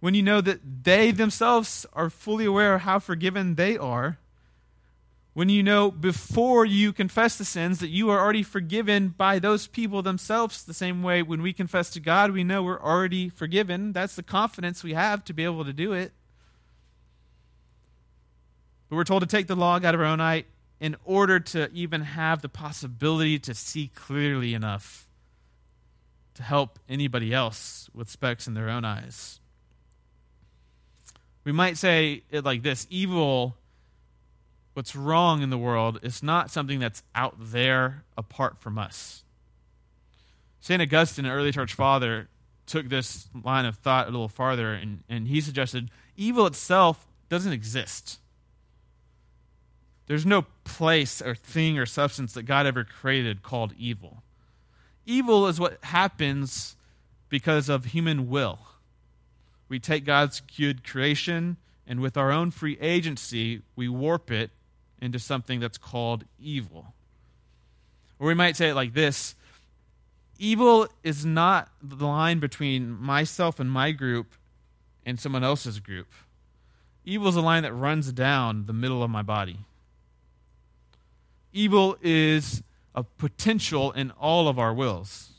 when 0.00 0.14
you 0.14 0.22
know 0.22 0.40
that 0.40 0.84
they 0.84 1.10
themselves 1.10 1.86
are 1.92 2.10
fully 2.10 2.44
aware 2.44 2.74
of 2.74 2.82
how 2.82 2.98
forgiven 2.98 3.54
they 3.54 3.76
are 3.76 4.18
when 5.34 5.48
you 5.48 5.62
know 5.62 5.90
before 5.90 6.66
you 6.66 6.92
confess 6.92 7.36
the 7.36 7.44
sins 7.44 7.78
that 7.78 7.88
you 7.88 8.10
are 8.10 8.20
already 8.20 8.42
forgiven 8.42 9.08
by 9.08 9.38
those 9.38 9.66
people 9.66 10.02
themselves, 10.02 10.62
the 10.62 10.74
same 10.74 11.02
way 11.02 11.22
when 11.22 11.40
we 11.40 11.54
confess 11.54 11.88
to 11.90 12.00
God, 12.00 12.32
we 12.32 12.44
know 12.44 12.62
we're 12.62 12.80
already 12.80 13.30
forgiven. 13.30 13.92
That's 13.92 14.14
the 14.14 14.22
confidence 14.22 14.84
we 14.84 14.92
have 14.92 15.24
to 15.24 15.32
be 15.32 15.44
able 15.44 15.64
to 15.64 15.72
do 15.72 15.94
it. 15.94 16.12
But 18.90 18.96
we're 18.96 19.04
told 19.04 19.22
to 19.22 19.26
take 19.26 19.46
the 19.46 19.56
log 19.56 19.86
out 19.86 19.94
of 19.94 20.00
our 20.00 20.06
own 20.06 20.20
eye 20.20 20.44
in 20.82 20.96
order 21.04 21.38
to 21.38 21.70
even 21.72 22.00
have 22.00 22.42
the 22.42 22.48
possibility 22.48 23.38
to 23.38 23.54
see 23.54 23.88
clearly 23.94 24.52
enough 24.52 25.06
to 26.34 26.42
help 26.42 26.76
anybody 26.88 27.32
else 27.32 27.88
with 27.94 28.10
specks 28.10 28.48
in 28.48 28.54
their 28.54 28.68
own 28.68 28.84
eyes. 28.84 29.38
We 31.44 31.52
might 31.52 31.76
say 31.76 32.24
it 32.30 32.44
like 32.44 32.62
this 32.62 32.88
evil 32.90 33.56
what's 34.74 34.96
wrong 34.96 35.40
in 35.42 35.50
the 35.50 35.58
world 35.58 36.00
is 36.02 36.20
not 36.20 36.50
something 36.50 36.80
that's 36.80 37.04
out 37.14 37.36
there 37.38 38.02
apart 38.18 38.58
from 38.58 38.76
us. 38.76 39.22
St. 40.58 40.82
Augustine, 40.82 41.26
an 41.26 41.30
early 41.30 41.52
church 41.52 41.74
father, 41.74 42.28
took 42.66 42.88
this 42.88 43.28
line 43.44 43.66
of 43.66 43.76
thought 43.76 44.08
a 44.08 44.10
little 44.10 44.28
farther, 44.28 44.72
and, 44.72 45.04
and 45.08 45.28
he 45.28 45.40
suggested 45.40 45.90
evil 46.16 46.44
itself 46.46 47.06
doesn't 47.28 47.52
exist. 47.52 48.18
There's 50.06 50.26
no 50.26 50.46
place 50.64 51.22
or 51.22 51.34
thing 51.34 51.78
or 51.78 51.86
substance 51.86 52.32
that 52.34 52.42
God 52.42 52.66
ever 52.66 52.84
created 52.84 53.42
called 53.42 53.72
evil. 53.78 54.22
Evil 55.06 55.46
is 55.46 55.58
what 55.58 55.82
happens 55.84 56.76
because 57.28 57.68
of 57.68 57.86
human 57.86 58.28
will. 58.28 58.58
We 59.68 59.78
take 59.78 60.04
God's 60.04 60.40
good 60.40 60.84
creation, 60.84 61.56
and 61.86 62.00
with 62.00 62.16
our 62.16 62.30
own 62.30 62.50
free 62.50 62.78
agency, 62.80 63.62
we 63.74 63.88
warp 63.88 64.30
it 64.30 64.50
into 65.00 65.18
something 65.18 65.60
that's 65.60 65.78
called 65.78 66.24
evil. 66.38 66.94
Or 68.18 68.28
we 68.28 68.34
might 68.34 68.56
say 68.56 68.68
it 68.68 68.74
like 68.74 68.94
this 68.94 69.34
Evil 70.38 70.88
is 71.02 71.24
not 71.24 71.70
the 71.80 72.06
line 72.06 72.40
between 72.40 72.90
myself 73.00 73.60
and 73.60 73.70
my 73.70 73.92
group 73.92 74.34
and 75.06 75.18
someone 75.18 75.44
else's 75.44 75.80
group. 75.80 76.08
Evil 77.04 77.28
is 77.28 77.36
a 77.36 77.40
line 77.40 77.62
that 77.62 77.72
runs 77.72 78.12
down 78.12 78.66
the 78.66 78.72
middle 78.72 79.02
of 79.02 79.10
my 79.10 79.22
body. 79.22 79.58
Evil 81.52 81.96
is 82.00 82.62
a 82.94 83.02
potential 83.02 83.92
in 83.92 84.10
all 84.12 84.48
of 84.48 84.58
our 84.58 84.72
wills. 84.72 85.30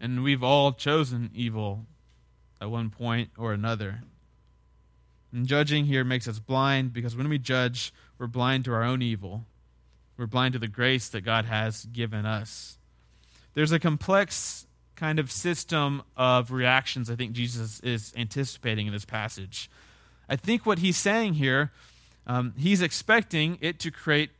And 0.00 0.22
we've 0.22 0.42
all 0.42 0.72
chosen 0.72 1.30
evil 1.34 1.86
at 2.60 2.70
one 2.70 2.90
point 2.90 3.30
or 3.36 3.52
another. 3.52 4.00
And 5.32 5.46
judging 5.46 5.86
here 5.86 6.04
makes 6.04 6.28
us 6.28 6.38
blind 6.38 6.92
because 6.92 7.16
when 7.16 7.28
we 7.28 7.38
judge, 7.38 7.92
we're 8.18 8.26
blind 8.26 8.64
to 8.64 8.72
our 8.72 8.82
own 8.82 9.02
evil. 9.02 9.44
We're 10.16 10.26
blind 10.26 10.54
to 10.54 10.58
the 10.58 10.68
grace 10.68 11.08
that 11.10 11.22
God 11.22 11.44
has 11.44 11.84
given 11.86 12.24
us. 12.24 12.78
There's 13.54 13.72
a 13.72 13.78
complex 13.78 14.66
kind 14.96 15.18
of 15.18 15.30
system 15.30 16.02
of 16.16 16.50
reactions 16.50 17.10
I 17.10 17.16
think 17.16 17.32
Jesus 17.32 17.80
is 17.80 18.12
anticipating 18.16 18.86
in 18.86 18.92
this 18.92 19.04
passage. 19.04 19.70
I 20.28 20.36
think 20.36 20.64
what 20.64 20.78
he's 20.78 20.96
saying 20.96 21.34
here, 21.34 21.70
um, 22.26 22.54
he's 22.56 22.82
expecting 22.82 23.58
it 23.60 23.78
to 23.80 23.90
create 23.90 24.30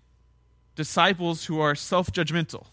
disciples 0.77 1.47
who 1.47 1.59
are 1.59 1.75
self 1.75 2.13
judgmental, 2.13 2.67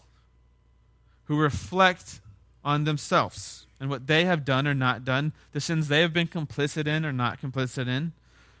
who 1.24 1.36
reflect 1.36 2.20
on 2.64 2.84
themselves 2.84 3.66
and 3.80 3.90
what 3.90 4.06
they 4.06 4.24
have 4.24 4.44
done 4.44 4.68
or 4.68 4.74
not 4.74 5.04
done, 5.04 5.32
the 5.52 5.60
sins 5.60 5.88
they 5.88 6.00
have 6.00 6.12
been 6.12 6.28
complicit 6.28 6.86
in 6.86 7.04
or 7.04 7.12
not 7.12 7.40
complicit 7.40 7.88
in, 7.88 8.12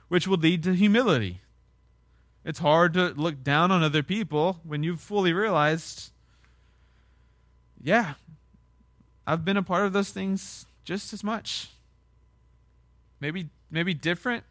which 0.08 0.26
will 0.26 0.38
lead 0.38 0.62
to 0.64 0.74
humility. 0.74 1.40
It's 2.44 2.58
hard 2.58 2.92
to 2.94 3.08
look 3.16 3.42
down 3.42 3.70
on 3.70 3.82
other 3.82 4.02
people 4.02 4.60
when 4.64 4.82
you've 4.82 5.00
fully 5.00 5.32
realized, 5.32 6.10
yeah, 7.80 8.14
I've 9.26 9.44
been 9.44 9.56
a 9.56 9.62
part 9.62 9.86
of 9.86 9.92
those 9.92 10.10
things 10.10 10.66
just 10.84 11.12
as 11.12 11.24
much. 11.24 11.70
Maybe 13.20 13.48
maybe 13.70 13.94
different, 13.94 14.44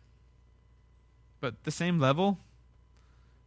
but 1.40 1.64
the 1.64 1.72
same 1.72 2.00
level. 2.00 2.40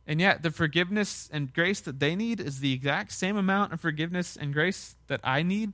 And 0.07 0.21
yet 0.21 0.43
the 0.43 0.51
forgiveness 0.51 1.29
and 1.33 1.53
grace 1.53 1.81
that 1.81 1.99
they 1.99 2.15
need 2.15 2.41
is 2.41 2.61
the 2.61 2.73
exact 2.73 3.13
same 3.13 3.37
amount 3.37 3.73
of 3.73 3.81
forgiveness 3.81 4.37
and 4.37 4.53
grace 4.53 4.95
that 5.09 5.21
I 5.25 5.43
need 5.43 5.73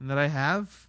and 0.00 0.10
that 0.10 0.18
I 0.18 0.28
have. 0.28 0.88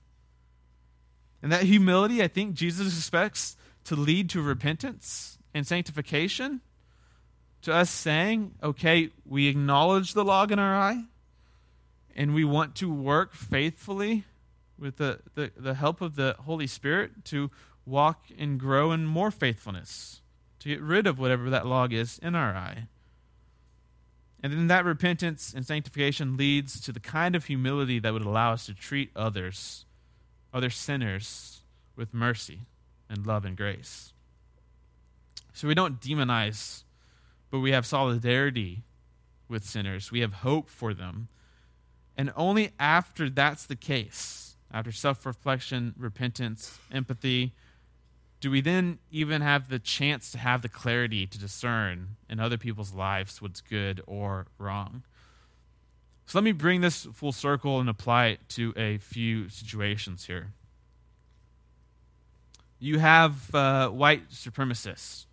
And 1.41 1.52
that 1.52 1.63
humility, 1.63 2.23
I 2.23 2.30
think 2.30 2.56
Jesus 2.56 2.97
expects 2.97 3.58
to 3.86 3.95
lead 3.95 4.30
to 4.30 4.41
repentance 4.41 5.38
and 5.54 5.67
sanctification 5.67 6.62
to 7.63 7.73
us 7.73 7.89
saying, 7.89 8.56
okay, 8.63 9.10
we 9.26 9.47
acknowledge 9.47 10.13
the 10.13 10.23
log 10.23 10.52
in 10.52 10.60
our 10.60 10.76
eye 10.76 11.04
and 12.15 12.34
we 12.34 12.43
want 12.43 12.76
to 12.76 12.93
work 12.93 13.34
faithfully 13.34 14.23
with 14.78 14.97
the, 14.97 15.19
the, 15.36 15.52
the 15.58 15.73
help 15.73 16.02
of 16.02 16.15
the 16.15 16.36
Holy 16.39 16.67
Spirit 16.67 17.26
to 17.26 17.52
walk 17.86 18.26
and 18.38 18.60
grow 18.60 18.91
in 18.91 19.06
more 19.06 19.32
faithfulness, 19.32 20.21
to 20.63 20.69
get 20.69 20.82
rid 20.82 21.06
of 21.08 21.19
whatever 21.19 21.49
that 21.49 21.67
log 21.67 21.93
is 21.93 22.19
in 22.19 22.36
our 22.36 22.54
eye. 22.56 22.88
And 24.41 24.52
then 24.52 24.67
that 24.67 24.84
repentance 24.84 25.54
and 25.56 25.65
sanctification 25.65 26.36
leads 26.36 26.82
to 26.82 26.91
the 26.91 26.99
kind 26.99 27.36
of 27.36 27.45
humility 27.45 27.99
that 27.99 28.12
would 28.12 28.26
allow 28.26 28.54
us 28.54 28.65
to 28.65 28.73
treat 28.73 29.12
others, 29.15 29.86
other 30.54 30.69
sinners, 30.69 31.62
with 31.95 32.13
mercy 32.13 32.62
and 33.10 33.26
love 33.26 33.45
and 33.45 33.56
grace. 33.56 34.12
So 35.54 35.67
we 35.67 35.76
don't 35.76 36.02
demonize 36.02 36.84
but 37.54 37.60
we 37.60 37.71
have 37.71 37.86
solidarity 37.86 38.82
with 39.47 39.63
sinners. 39.63 40.12
We 40.12 40.21
have 40.21 40.34
hope 40.34 40.71
for 40.71 40.91
them. 40.91 41.28
And 42.17 42.34
only 42.36 42.71
after 42.80 43.30
that's 43.30 43.67
the 43.67 43.76
case, 43.76 44.56
after 44.71 44.91
self 44.91 45.23
reflection, 45.23 45.93
repentance, 45.95 46.80
empathy, 46.91 47.54
do 48.43 48.51
we 48.51 48.60
then 48.60 48.99
even 49.10 49.41
have 49.41 49.69
the 49.69 49.79
chance 49.79 50.29
to 50.29 50.38
have 50.38 50.62
the 50.62 50.67
clarity 50.67 51.25
to 51.25 51.39
discern 51.39 52.17
in 52.29 52.41
other 52.41 52.58
people's 52.58 52.91
lives 52.91 53.41
what's 53.41 53.62
good 53.62 54.01
or 54.06 54.47
wrong. 54.58 55.03
So 56.25 56.39
let 56.39 56.43
me 56.43 56.51
bring 56.51 56.82
this 56.82 57.08
full 57.13 57.32
circle 57.32 57.79
and 57.79 57.88
apply 57.88 58.25
it 58.25 58.49
to 58.49 58.73
a 58.75 58.97
few 58.97 59.47
situations 59.47 60.25
here. 60.25 60.51
You 62.79 62.99
have 62.99 63.56
uh, 63.56 63.88
white 63.88 64.29
supremacists 64.29 65.25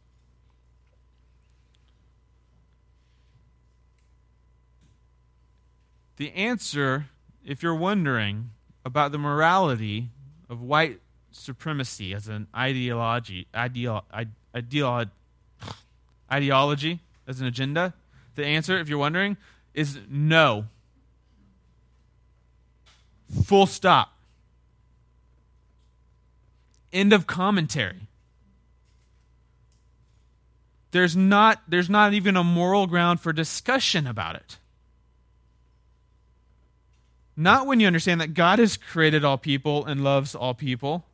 The 6.14 6.32
answer, 6.34 7.06
if 7.44 7.60
you're 7.60 7.74
wondering 7.74 8.50
about 8.84 9.10
the 9.10 9.18
morality 9.18 10.10
of 10.48 10.60
white 10.60 11.00
supremacy 11.32 12.14
as 12.14 12.28
an 12.28 12.46
ideology, 12.56 13.46
ideology, 13.54 15.10
as 17.26 17.40
an 17.40 17.46
agenda, 17.46 17.94
the 18.34 18.44
answer, 18.44 18.78
if 18.78 18.88
you're 18.88 18.98
wondering, 18.98 19.36
is 19.74 19.98
no. 20.08 20.66
Full 23.44 23.66
stop. 23.66 24.12
End 26.92 27.12
of 27.12 27.26
commentary. 27.26 28.08
there's 30.92 31.16
not, 31.16 31.62
there's 31.68 31.90
not 31.90 32.12
even 32.14 32.36
a 32.36 32.44
moral 32.44 32.86
ground 32.86 33.20
for 33.20 33.32
discussion 33.32 34.06
about 34.06 34.36
it. 34.36 34.58
Not 37.36 37.66
when 37.66 37.80
you 37.80 37.86
understand 37.86 38.20
that 38.20 38.34
God 38.34 38.58
has 38.58 38.76
created 38.76 39.24
all 39.24 39.38
people 39.38 39.84
and 39.86 40.02
loves 40.02 40.34
all 40.34 40.52
people. 40.52 41.04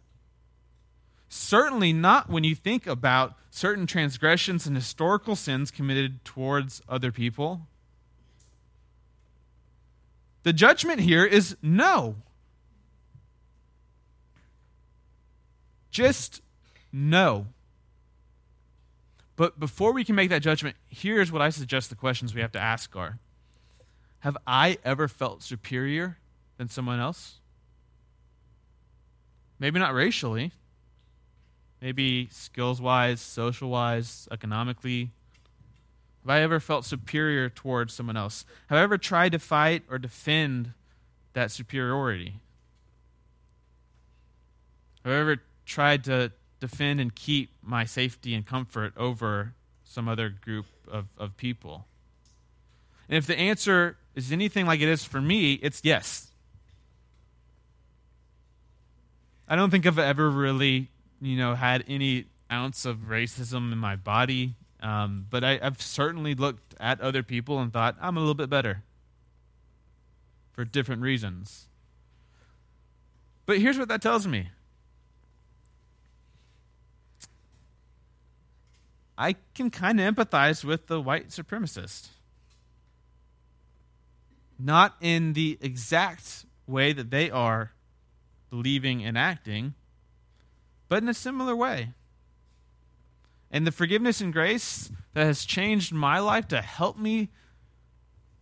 Certainly 1.28 1.92
not 1.92 2.30
when 2.30 2.44
you 2.44 2.54
think 2.54 2.86
about 2.86 3.34
certain 3.50 3.86
transgressions 3.86 4.66
and 4.66 4.76
historical 4.76 5.34
sins 5.34 5.70
committed 5.70 6.24
towards 6.24 6.82
other 6.88 7.10
people. 7.10 7.62
The 10.44 10.52
judgment 10.52 11.00
here 11.00 11.24
is 11.24 11.56
no. 11.60 12.16
Just 15.90 16.42
no. 16.92 17.46
But 19.34 19.58
before 19.58 19.92
we 19.92 20.04
can 20.04 20.14
make 20.14 20.30
that 20.30 20.42
judgment, 20.42 20.76
here's 20.88 21.32
what 21.32 21.42
I 21.42 21.50
suggest 21.50 21.90
the 21.90 21.96
questions 21.96 22.34
we 22.34 22.40
have 22.40 22.52
to 22.52 22.60
ask 22.60 22.94
are 22.94 23.18
Have 24.20 24.36
I 24.46 24.78
ever 24.84 25.08
felt 25.08 25.42
superior 25.42 26.18
than 26.58 26.68
someone 26.68 27.00
else? 27.00 27.40
Maybe 29.58 29.78
not 29.78 29.94
racially, 29.94 30.52
maybe 31.80 32.28
skills 32.30 32.80
wise, 32.80 33.20
social 33.20 33.70
wise, 33.70 34.28
economically. 34.30 35.10
Have 36.22 36.30
I 36.30 36.40
ever 36.40 36.58
felt 36.58 36.84
superior 36.84 37.48
towards 37.48 37.94
someone 37.94 38.16
else? 38.16 38.44
Have 38.68 38.78
I 38.78 38.82
ever 38.82 38.98
tried 38.98 39.32
to 39.32 39.38
fight 39.38 39.84
or 39.90 39.98
defend 39.98 40.72
that 41.34 41.50
superiority? 41.50 42.34
Have 45.04 45.12
I 45.12 45.18
ever 45.18 45.36
tried 45.64 46.04
to 46.04 46.32
defend 46.58 47.00
and 47.00 47.14
keep 47.14 47.50
my 47.62 47.84
safety 47.84 48.34
and 48.34 48.44
comfort 48.44 48.92
over 48.96 49.52
some 49.84 50.08
other 50.08 50.28
group 50.28 50.66
of, 50.88 51.06
of 51.16 51.36
people? 51.36 51.86
And 53.08 53.16
if 53.16 53.26
the 53.26 53.38
answer 53.38 53.96
is 54.16 54.32
anything 54.32 54.66
like 54.66 54.80
it 54.80 54.88
is 54.88 55.04
for 55.04 55.20
me, 55.20 55.54
it's 55.54 55.80
yes. 55.84 56.32
I 59.48 59.54
don't 59.54 59.70
think 59.70 59.86
I've 59.86 59.98
ever 59.98 60.28
really, 60.28 60.88
you 61.20 61.36
know, 61.36 61.54
had 61.54 61.84
any 61.88 62.26
ounce 62.50 62.84
of 62.84 63.08
racism 63.08 63.72
in 63.72 63.78
my 63.78 63.96
body, 63.96 64.54
um, 64.80 65.26
but 65.30 65.42
I, 65.42 65.58
I've 65.62 65.80
certainly 65.80 66.34
looked 66.34 66.74
at 66.78 67.00
other 67.00 67.22
people 67.22 67.58
and 67.58 67.72
thought, 67.72 67.96
I'm 68.00 68.16
a 68.16 68.20
little 68.20 68.34
bit 68.34 68.50
better 68.50 68.82
for 70.52 70.64
different 70.64 71.02
reasons. 71.02 71.68
But 73.46 73.58
here's 73.58 73.78
what 73.78 73.88
that 73.88 74.02
tells 74.02 74.26
me 74.26 74.48
I 79.18 79.36
can 79.54 79.70
kind 79.70 80.00
of 80.00 80.14
empathize 80.14 80.64
with 80.64 80.88
the 80.88 81.00
white 81.00 81.28
supremacist. 81.28 82.08
Not 84.58 84.96
in 85.00 85.32
the 85.32 85.58
exact 85.60 86.44
way 86.66 86.92
that 86.92 87.10
they 87.10 87.30
are 87.30 87.72
believing 88.50 89.04
and 89.04 89.16
acting, 89.16 89.74
but 90.88 91.02
in 91.02 91.08
a 91.08 91.14
similar 91.14 91.54
way. 91.54 91.90
And 93.50 93.66
the 93.66 93.72
forgiveness 93.72 94.20
and 94.20 94.32
grace 94.32 94.90
that 95.14 95.24
has 95.24 95.44
changed 95.44 95.92
my 95.92 96.18
life 96.18 96.48
to 96.48 96.60
help 96.60 96.98
me 96.98 97.28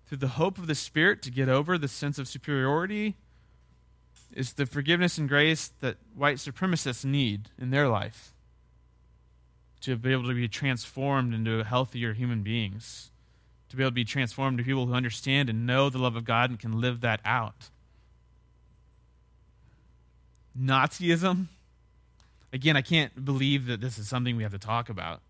through 0.06 0.18
the 0.18 0.28
hope 0.28 0.58
of 0.58 0.66
the 0.66 0.74
Spirit 0.74 1.22
to 1.22 1.30
get 1.30 1.48
over 1.48 1.78
the 1.78 1.88
sense 1.88 2.18
of 2.18 2.28
superiority 2.28 3.16
is 4.32 4.54
the 4.54 4.66
forgiveness 4.66 5.18
and 5.18 5.28
grace 5.28 5.72
that 5.80 5.96
white 6.14 6.36
supremacists 6.36 7.04
need 7.04 7.50
in 7.58 7.70
their 7.70 7.88
life 7.88 8.32
to 9.80 9.96
be 9.96 10.12
able 10.12 10.26
to 10.26 10.34
be 10.34 10.48
transformed 10.48 11.34
into 11.34 11.62
healthier 11.62 12.14
human 12.14 12.42
beings, 12.42 13.10
to 13.68 13.76
be 13.76 13.82
able 13.82 13.90
to 13.90 13.94
be 13.94 14.04
transformed 14.04 14.56
to 14.56 14.64
people 14.64 14.86
who 14.86 14.94
understand 14.94 15.50
and 15.50 15.66
know 15.66 15.90
the 15.90 15.98
love 15.98 16.16
of 16.16 16.24
God 16.24 16.48
and 16.48 16.58
can 16.58 16.80
live 16.80 17.02
that 17.02 17.20
out. 17.24 17.68
Nazism, 20.58 21.48
again, 22.54 22.76
I 22.76 22.82
can't 22.82 23.24
believe 23.24 23.66
that 23.66 23.80
this 23.80 23.98
is 23.98 24.08
something 24.08 24.36
we 24.36 24.44
have 24.44 24.52
to 24.52 24.58
talk 24.58 24.88
about. 24.88 25.20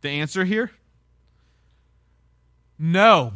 The 0.00 0.08
answer 0.08 0.44
here? 0.44 0.70
No. 2.78 3.32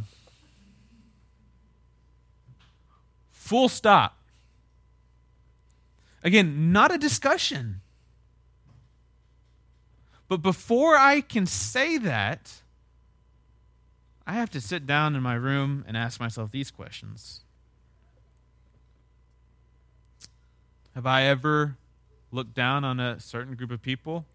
Full 3.32 3.68
stop. 3.68 4.16
Again, 6.22 6.70
not 6.70 6.94
a 6.94 6.98
discussion. 6.98 7.80
But 10.28 10.38
before 10.38 10.96
I 10.96 11.20
can 11.20 11.44
say 11.44 11.98
that, 11.98 12.62
I 14.24 14.34
have 14.34 14.50
to 14.50 14.60
sit 14.60 14.86
down 14.86 15.16
in 15.16 15.22
my 15.22 15.34
room 15.34 15.84
and 15.88 15.96
ask 15.96 16.20
myself 16.20 16.52
these 16.52 16.70
questions 16.70 17.40
Have 20.94 21.06
I 21.06 21.22
ever 21.22 21.76
looked 22.30 22.54
down 22.54 22.84
on 22.84 23.00
a 23.00 23.18
certain 23.20 23.54
group 23.54 23.70
of 23.70 23.80
people? 23.80 24.26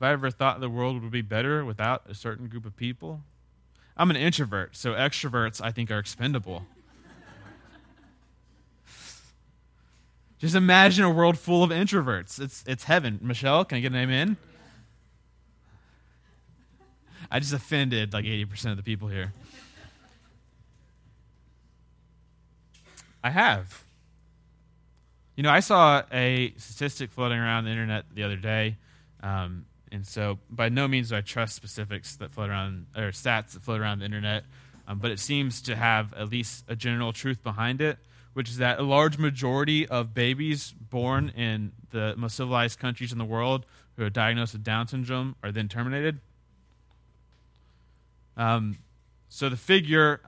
Have 0.00 0.08
I 0.08 0.12
ever 0.12 0.30
thought 0.30 0.60
the 0.60 0.70
world 0.70 1.00
would 1.02 1.12
be 1.12 1.22
better 1.22 1.64
without 1.64 2.02
a 2.08 2.14
certain 2.14 2.48
group 2.48 2.64
of 2.64 2.76
people? 2.76 3.20
I'm 3.96 4.10
an 4.10 4.16
introvert, 4.16 4.76
so 4.76 4.92
extroverts 4.92 5.60
I 5.62 5.70
think 5.70 5.90
are 5.90 5.98
expendable. 5.98 6.64
Just 10.38 10.54
imagine 10.54 11.04
a 11.04 11.10
world 11.10 11.38
full 11.38 11.62
of 11.62 11.68
introverts. 11.68 12.40
It's, 12.40 12.64
it's 12.66 12.84
heaven. 12.84 13.18
Michelle, 13.20 13.62
can 13.64 13.76
I 13.76 13.80
get 13.82 13.92
an 13.92 13.98
amen? 13.98 14.38
I 17.30 17.38
just 17.40 17.52
offended 17.52 18.14
like 18.14 18.24
80% 18.24 18.70
of 18.70 18.78
the 18.78 18.82
people 18.82 19.08
here. 19.08 19.34
I 23.22 23.28
have. 23.28 23.84
You 25.40 25.44
know, 25.44 25.52
I 25.52 25.60
saw 25.60 26.02
a 26.12 26.52
statistic 26.58 27.10
floating 27.10 27.38
around 27.38 27.64
the 27.64 27.70
internet 27.70 28.04
the 28.14 28.24
other 28.24 28.36
day, 28.36 28.76
um, 29.22 29.64
and 29.90 30.06
so 30.06 30.38
by 30.50 30.68
no 30.68 30.86
means 30.86 31.08
do 31.08 31.16
I 31.16 31.22
trust 31.22 31.56
specifics 31.56 32.16
that 32.16 32.30
float 32.30 32.50
around 32.50 32.88
or 32.94 33.04
stats 33.04 33.52
that 33.52 33.62
float 33.62 33.80
around 33.80 34.00
the 34.00 34.04
internet, 34.04 34.44
um, 34.86 34.98
but 34.98 35.10
it 35.10 35.18
seems 35.18 35.62
to 35.62 35.76
have 35.76 36.12
at 36.12 36.28
least 36.28 36.66
a 36.68 36.76
general 36.76 37.14
truth 37.14 37.42
behind 37.42 37.80
it, 37.80 37.96
which 38.34 38.50
is 38.50 38.58
that 38.58 38.80
a 38.80 38.82
large 38.82 39.16
majority 39.16 39.88
of 39.88 40.12
babies 40.12 40.74
born 40.78 41.30
in 41.30 41.72
the 41.88 42.14
most 42.18 42.36
civilized 42.36 42.78
countries 42.78 43.10
in 43.10 43.16
the 43.16 43.24
world 43.24 43.64
who 43.96 44.04
are 44.04 44.10
diagnosed 44.10 44.52
with 44.52 44.62
Down 44.62 44.88
syndrome 44.88 45.36
are 45.42 45.50
then 45.50 45.68
terminated. 45.68 46.20
Um, 48.36 48.76
so 49.30 49.48
the 49.48 49.56
figure 49.56 50.20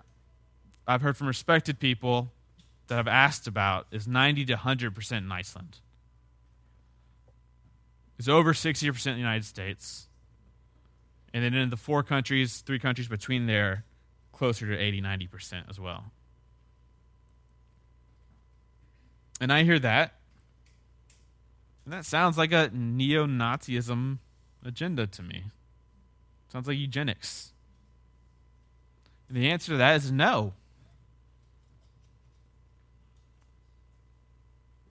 I've 0.88 1.02
heard 1.02 1.18
from 1.18 1.26
respected 1.26 1.78
people 1.78 2.32
that 2.88 2.98
I've 2.98 3.08
asked 3.08 3.46
about 3.46 3.86
is 3.90 4.06
90 4.06 4.44
to 4.46 4.54
100% 4.54 5.18
in 5.18 5.32
Iceland. 5.32 5.78
It's 8.18 8.28
over 8.28 8.52
60% 8.52 9.06
in 9.06 9.12
the 9.14 9.18
United 9.18 9.44
States. 9.44 10.08
And 11.34 11.42
then 11.42 11.54
in 11.54 11.70
the 11.70 11.76
four 11.76 12.02
countries, 12.02 12.60
three 12.60 12.78
countries 12.78 13.08
between 13.08 13.46
there, 13.46 13.84
closer 14.32 14.66
to 14.66 14.78
80, 14.78 15.00
90% 15.00 15.70
as 15.70 15.80
well. 15.80 16.12
And 19.40 19.52
I 19.52 19.64
hear 19.64 19.78
that. 19.78 20.14
And 21.84 21.92
that 21.92 22.04
sounds 22.04 22.38
like 22.38 22.52
a 22.52 22.70
neo 22.72 23.26
Nazism 23.26 24.18
agenda 24.64 25.06
to 25.06 25.22
me. 25.22 25.44
Sounds 26.52 26.68
like 26.68 26.78
eugenics. 26.78 27.52
And 29.28 29.36
the 29.36 29.50
answer 29.50 29.72
to 29.72 29.78
that 29.78 29.96
is 29.96 30.12
no. 30.12 30.52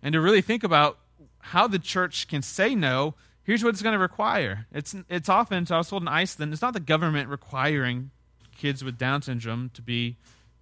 And 0.03 0.13
to 0.13 0.21
really 0.21 0.41
think 0.41 0.63
about 0.63 0.97
how 1.39 1.67
the 1.67 1.79
church 1.79 2.27
can 2.27 2.41
say 2.41 2.75
no, 2.75 3.15
here's 3.43 3.63
what 3.63 3.69
it's 3.69 3.81
going 3.81 3.93
to 3.93 3.99
require. 3.99 4.67
It's, 4.71 4.95
it's 5.09 5.29
often, 5.29 5.65
so 5.65 5.75
I 5.75 5.77
was 5.79 5.89
told 5.89 6.03
in 6.03 6.07
Iceland, 6.07 6.53
it's 6.53 6.61
not 6.61 6.73
the 6.73 6.79
government 6.79 7.29
requiring 7.29 8.11
kids 8.55 8.83
with 8.83 8.97
Down 8.97 9.21
syndrome 9.21 9.71
to 9.73 9.81
be, 9.81 10.17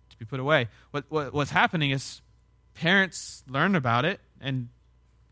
to 0.09 0.17
be 0.17 0.25
put 0.25 0.39
away. 0.39 0.67
What, 0.91 1.05
what, 1.09 1.33
what's 1.33 1.51
happening 1.51 1.91
is 1.91 2.21
parents 2.73 3.43
learn 3.47 3.75
about 3.75 4.05
it 4.05 4.19
and 4.39 4.69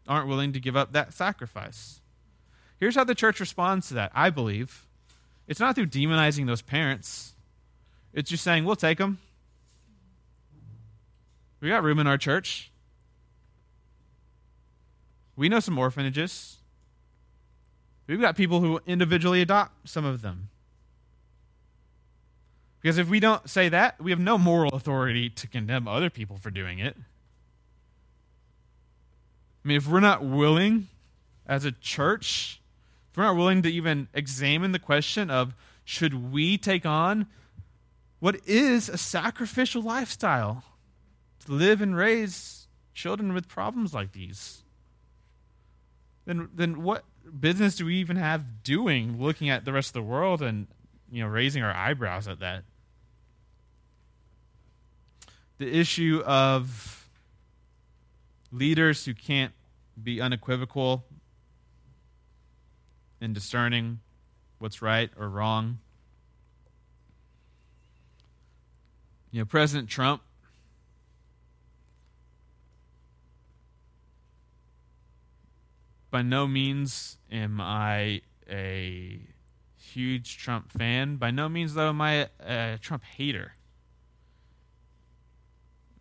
aren't 0.07 0.27
willing 0.27 0.53
to 0.53 0.59
give 0.59 0.75
up 0.75 0.93
that 0.93 1.13
sacrifice. 1.13 2.01
Here's 2.79 2.95
how 2.95 3.03
the 3.03 3.15
church 3.15 3.39
responds 3.39 3.87
to 3.87 3.95
that, 3.95 4.11
I 4.13 4.29
believe. 4.29 4.85
It's 5.47 5.59
not 5.59 5.75
through 5.75 5.87
demonizing 5.87 6.45
those 6.45 6.61
parents, 6.61 7.33
it's 8.13 8.29
just 8.29 8.43
saying, 8.43 8.65
we'll 8.65 8.75
take 8.75 8.97
them. 8.97 9.19
We 11.59 11.69
got 11.69 11.83
room 11.83 11.99
in 11.99 12.07
our 12.07 12.17
church. 12.17 12.71
We 15.37 15.47
know 15.47 15.61
some 15.61 15.77
orphanages. 15.77 16.57
We've 18.07 18.19
got 18.19 18.35
people 18.35 18.59
who 18.59 18.81
individually 18.85 19.41
adopt 19.41 19.87
some 19.87 20.03
of 20.03 20.21
them. 20.21 20.49
Because 22.81 22.97
if 22.97 23.07
we 23.09 23.19
don't 23.19 23.49
say 23.49 23.69
that, 23.69 24.01
we 24.01 24.11
have 24.11 24.19
no 24.19 24.37
moral 24.37 24.73
authority 24.73 25.29
to 25.29 25.47
condemn 25.47 25.87
other 25.87 26.09
people 26.09 26.37
for 26.37 26.51
doing 26.51 26.79
it. 26.79 26.97
I 29.63 29.67
mean, 29.67 29.77
if 29.77 29.87
we're 29.87 29.99
not 29.99 30.23
willing 30.25 30.87
as 31.45 31.63
a 31.63 31.71
church 31.71 32.59
if 33.17 33.17
we're 33.17 33.23
not 33.23 33.35
willing 33.35 33.63
to 33.63 33.71
even 33.71 34.07
examine 34.13 34.73
the 34.73 34.79
question 34.79 35.31
of 35.31 35.55
should 35.83 36.31
we 36.31 36.55
take 36.55 36.85
on 36.85 37.25
what 38.19 38.39
is 38.45 38.89
a 38.89 38.97
sacrificial 38.97 39.81
lifestyle 39.81 40.63
to 41.43 41.51
live 41.51 41.81
and 41.81 41.95
raise 41.95 42.67
children 42.93 43.33
with 43.33 43.47
problems 43.47 43.91
like 43.91 44.11
these, 44.11 44.61
then, 46.27 46.49
then 46.53 46.83
what 46.83 47.05
business 47.39 47.77
do 47.77 47.85
we 47.85 47.95
even 47.95 48.17
have 48.17 48.61
doing 48.61 49.19
looking 49.19 49.49
at 49.49 49.63
the 49.63 49.71
rest 49.71 49.89
of 49.89 49.93
the 49.93 50.01
world 50.03 50.41
and 50.41 50.67
you 51.09 51.23
know 51.23 51.29
raising 51.29 51.63
our 51.63 51.73
eyebrows 51.73 52.27
at 52.27 52.39
that? 52.41 52.63
The 55.57 55.73
issue 55.73 56.21
of 56.25 57.09
leaders 58.51 59.05
who 59.05 59.13
can't 59.13 59.53
be 60.01 60.19
unequivocal 60.21 61.05
in 63.21 63.33
discerning 63.33 63.99
what's 64.59 64.81
right 64.81 65.09
or 65.17 65.29
wrong. 65.29 65.79
You 69.31 69.41
know, 69.41 69.45
President 69.45 69.89
Trump 69.89 70.21
by 76.09 76.21
no 76.21 76.47
means 76.47 77.17
am 77.31 77.61
I 77.61 78.21
a 78.49 79.19
huge 79.97 80.37
Trump 80.37 80.71
fan. 80.71 81.17
By 81.17 81.31
no 81.31 81.49
means, 81.49 81.73
though, 81.73 81.89
am 81.89 82.01
I 82.01 82.29
a 82.39 82.77
Trump 82.79 83.03
hater. 83.03 83.53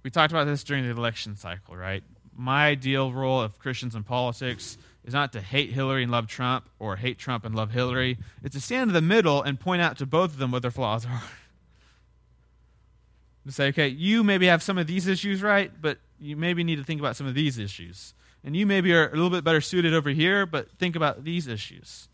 We 0.03 0.11
talked 0.11 0.33
about 0.33 0.45
this 0.45 0.63
during 0.63 0.85
the 0.85 0.91
election 0.91 1.37
cycle, 1.37 1.77
right? 1.77 2.05
My 2.37 2.67
ideal 2.67 3.13
role 3.13 3.41
of 3.41 3.59
Christians 3.59 3.95
in 3.95 4.05
politics 4.05 4.77
is 5.05 5.15
not 5.15 5.33
to 5.33 5.41
hate 5.41 5.71
Hillary 5.71 6.03
and 6.03 6.13
love 6.13 6.27
Trump 6.27 6.69
or 6.79 6.97
hate 6.97 7.19
Trump 7.19 7.45
and 7.45 7.55
love 7.55 7.71
Hillary. 7.71 8.19
It's 8.43 8.55
to 8.55 8.61
stand 8.61 8.91
in 8.91 8.95
the 8.95 9.01
middle 9.01 9.43
and 9.43 9.59
point 9.59 9.83
out 9.83 9.99
to 9.99 10.07
both 10.07 10.33
of 10.33 10.39
them 10.39 10.51
what 10.51 10.63
their 10.63 10.71
flaws 10.71 11.07
are. 11.07 11.23
to 13.47 13.53
say, 13.53 13.69
okay, 13.69 13.89
you 13.89 14.23
maybe 14.23 14.47
have 14.47 14.63
some 14.63 14.79
of 14.79 14.87
these 14.87 15.07
issues 15.07 15.43
right, 15.43 15.71
but 15.81 15.99
you 16.21 16.37
maybe 16.37 16.65
need 16.65 16.77
to 16.77 16.85
think 16.85 17.01
about 17.01 17.17
some 17.17 17.27
of 17.27 17.35
these 17.35 17.59
issues. 17.59 18.15
And 18.47 18.57
you 18.57 18.65
maybe 18.65 18.95
are 18.95 19.09
a 19.09 19.11
little 19.11 19.29
bit 19.29 19.43
better 19.43 19.61
suited 19.61 19.93
over 19.93 20.09
here, 20.09 20.47
but 20.47 20.71
think 20.79 20.95
about 20.95 21.25
these 21.25 21.49
issues. 21.49 22.09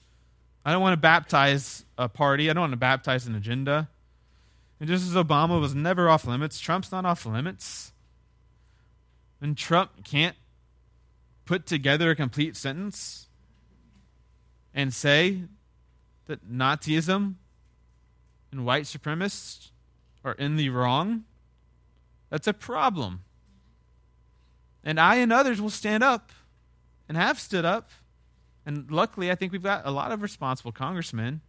I 0.64 0.72
don't 0.72 0.80
want 0.80 0.94
to 0.94 1.00
baptize 1.00 1.84
a 1.98 2.08
party. 2.08 2.48
I 2.48 2.54
don't 2.54 2.62
want 2.62 2.72
to 2.72 2.78
baptize 2.78 3.26
an 3.26 3.34
agenda. 3.34 3.90
And 4.80 4.88
just 4.88 5.06
as 5.06 5.14
Obama 5.14 5.60
was 5.60 5.74
never 5.74 6.08
off 6.08 6.26
limits, 6.26 6.58
Trump's 6.58 6.90
not 6.90 7.04
off 7.04 7.26
limits. 7.26 7.92
And 9.42 9.58
Trump 9.58 10.04
can't 10.04 10.34
put 11.44 11.66
together 11.66 12.10
a 12.10 12.16
complete 12.16 12.56
sentence 12.56 13.28
and 14.72 14.94
say 14.94 15.42
that 16.28 16.50
Nazism 16.50 17.34
and 18.50 18.64
white 18.64 18.84
supremacists 18.84 19.68
are 20.24 20.32
in 20.32 20.56
the 20.56 20.70
wrong, 20.70 21.24
that's 22.30 22.46
a 22.46 22.54
problem. 22.54 23.24
And 24.84 24.98
I 24.98 25.16
and 25.16 25.32
others 25.32 25.60
will 25.60 25.70
stand 25.70 26.02
up 26.02 26.32
and 27.08 27.16
have 27.16 27.38
stood 27.38 27.64
up. 27.64 27.90
And 28.64 28.90
luckily, 28.90 29.30
I 29.30 29.34
think 29.34 29.52
we've 29.52 29.62
got 29.62 29.86
a 29.86 29.90
lot 29.90 30.12
of 30.12 30.22
responsible 30.22 30.72
congressmen 30.72 31.40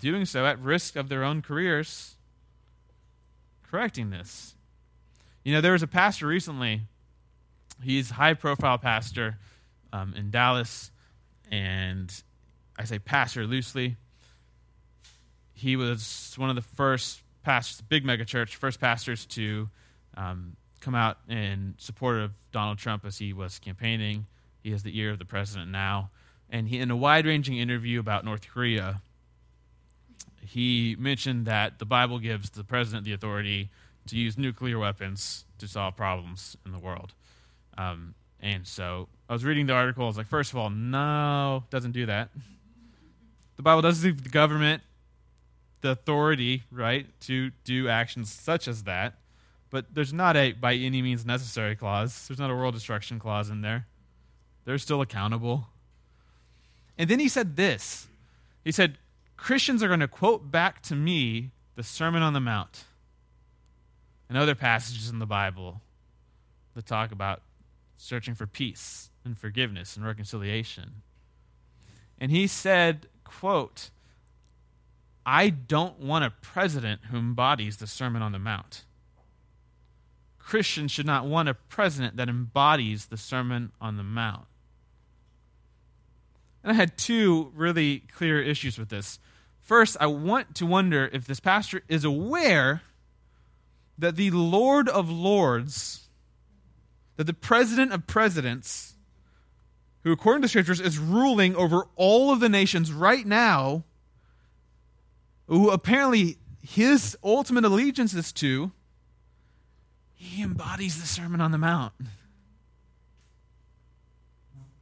doing 0.00 0.24
so 0.24 0.46
at 0.46 0.58
risk 0.60 0.96
of 0.96 1.08
their 1.08 1.24
own 1.24 1.42
careers, 1.42 2.16
correcting 3.70 4.10
this. 4.10 4.54
You 5.44 5.54
know, 5.54 5.60
there 5.60 5.72
was 5.72 5.82
a 5.82 5.88
pastor 5.88 6.26
recently 6.26 6.82
he's 7.82 8.10
a 8.10 8.14
high 8.14 8.34
profile 8.34 8.78
pastor 8.78 9.38
um, 9.92 10.14
in 10.14 10.30
Dallas, 10.30 10.90
and 11.50 12.12
I 12.78 12.84
say 12.84 12.98
pastor 12.98 13.46
loosely. 13.46 13.96
He 15.54 15.76
was 15.76 16.34
one 16.36 16.50
of 16.50 16.56
the 16.56 16.62
first 16.62 17.20
pastors, 17.42 17.80
big 17.82 18.04
mega 18.04 18.24
church, 18.24 18.56
first 18.56 18.80
pastors 18.80 19.26
to 19.26 19.68
um, 20.16 20.56
come 20.80 20.94
out 20.94 21.18
in 21.28 21.74
support 21.78 22.18
of 22.18 22.32
Donald 22.52 22.78
Trump 22.78 23.04
as 23.04 23.18
he 23.18 23.32
was 23.32 23.58
campaigning. 23.58 24.26
He 24.62 24.70
has 24.70 24.82
the 24.82 24.98
ear 24.98 25.10
of 25.10 25.18
the 25.18 25.24
president 25.24 25.70
now. 25.70 26.10
And 26.50 26.68
he, 26.68 26.78
in 26.78 26.90
a 26.90 26.96
wide 26.96 27.26
ranging 27.26 27.58
interview 27.58 28.00
about 28.00 28.24
North 28.24 28.48
Korea, 28.48 29.02
he 30.40 30.96
mentioned 30.98 31.46
that 31.46 31.78
the 31.78 31.84
Bible 31.84 32.18
gives 32.18 32.50
the 32.50 32.64
president 32.64 33.04
the 33.04 33.12
authority 33.12 33.70
to 34.06 34.16
use 34.16 34.38
nuclear 34.38 34.78
weapons 34.78 35.44
to 35.58 35.68
solve 35.68 35.96
problems 35.96 36.56
in 36.64 36.72
the 36.72 36.78
world. 36.78 37.12
Um, 37.76 38.14
and 38.40 38.66
so 38.66 39.08
I 39.28 39.32
was 39.34 39.44
reading 39.44 39.66
the 39.66 39.74
article. 39.74 40.04
I 40.04 40.06
was 40.06 40.16
like, 40.16 40.26
first 40.26 40.52
of 40.52 40.58
all, 40.58 40.70
no, 40.70 41.64
doesn't 41.70 41.92
do 41.92 42.06
that. 42.06 42.30
The 43.56 43.62
Bible 43.62 43.82
doesn't 43.82 44.08
give 44.08 44.24
the 44.24 44.30
government 44.30 44.82
the 45.80 45.90
authority, 45.90 46.62
right, 46.70 47.06
to 47.22 47.50
do 47.64 47.88
actions 47.88 48.32
such 48.32 48.68
as 48.68 48.84
that. 48.84 49.14
But 49.70 49.94
there's 49.94 50.12
not 50.12 50.36
a 50.36 50.52
by 50.52 50.74
any 50.74 51.02
means 51.02 51.26
necessary 51.26 51.76
clause. 51.76 52.26
There's 52.26 52.38
not 52.38 52.50
a 52.50 52.54
world 52.54 52.74
destruction 52.74 53.18
clause 53.18 53.50
in 53.50 53.60
there. 53.60 53.86
They're 54.64 54.78
still 54.78 55.00
accountable. 55.00 55.68
And 56.96 57.08
then 57.08 57.20
he 57.20 57.28
said 57.28 57.56
this. 57.56 58.08
He 58.64 58.72
said, 58.72 58.98
Christians 59.36 59.82
are 59.82 59.88
going 59.88 60.00
to 60.00 60.08
quote 60.08 60.50
back 60.50 60.82
to 60.82 60.94
me 60.94 61.50
the 61.76 61.82
Sermon 61.82 62.22
on 62.22 62.32
the 62.32 62.40
Mount 62.40 62.84
and 64.28 64.36
other 64.36 64.54
passages 64.54 65.08
in 65.08 65.20
the 65.20 65.26
Bible 65.26 65.80
that 66.74 66.86
talk 66.86 67.12
about 67.12 67.42
searching 67.96 68.34
for 68.34 68.46
peace 68.46 69.10
and 69.24 69.38
forgiveness 69.38 69.96
and 69.96 70.04
reconciliation. 70.04 71.02
And 72.18 72.30
he 72.30 72.46
said, 72.46 73.06
quote, 73.24 73.90
I 75.24 75.50
don't 75.50 76.00
want 76.00 76.24
a 76.24 76.30
president 76.30 77.02
who 77.10 77.18
embodies 77.18 77.76
the 77.76 77.86
Sermon 77.86 78.22
on 78.22 78.32
the 78.32 78.38
Mount. 78.38 78.84
Christians 80.48 80.90
should 80.90 81.04
not 81.04 81.26
want 81.26 81.50
a 81.50 81.52
president 81.52 82.16
that 82.16 82.30
embodies 82.30 83.06
the 83.06 83.18
Sermon 83.18 83.70
on 83.82 83.98
the 83.98 84.02
Mount. 84.02 84.46
And 86.64 86.72
I 86.72 86.74
had 86.74 86.96
two 86.96 87.52
really 87.54 87.98
clear 87.98 88.40
issues 88.40 88.78
with 88.78 88.88
this. 88.88 89.18
First, 89.60 89.98
I 90.00 90.06
want 90.06 90.54
to 90.54 90.64
wonder 90.64 91.10
if 91.12 91.26
this 91.26 91.38
pastor 91.38 91.82
is 91.86 92.02
aware 92.02 92.80
that 93.98 94.16
the 94.16 94.30
Lord 94.30 94.88
of 94.88 95.10
Lords 95.10 96.08
that 97.16 97.24
the 97.24 97.34
president 97.34 97.92
of 97.92 98.06
presidents, 98.06 98.94
who 100.02 100.12
according 100.12 100.40
to 100.40 100.48
scriptures 100.48 100.80
is 100.80 100.98
ruling 100.98 101.54
over 101.56 101.88
all 101.94 102.32
of 102.32 102.40
the 102.40 102.48
nations 102.48 102.90
right 102.90 103.26
now, 103.26 103.84
who 105.46 105.68
apparently 105.68 106.38
his 106.62 107.18
ultimate 107.22 107.66
allegiance 107.66 108.14
is 108.14 108.32
to, 108.32 108.72
he 110.18 110.42
embodies 110.42 111.00
the 111.00 111.06
Sermon 111.06 111.40
on 111.40 111.52
the 111.52 111.58
Mount. 111.58 111.92
I 112.00 112.04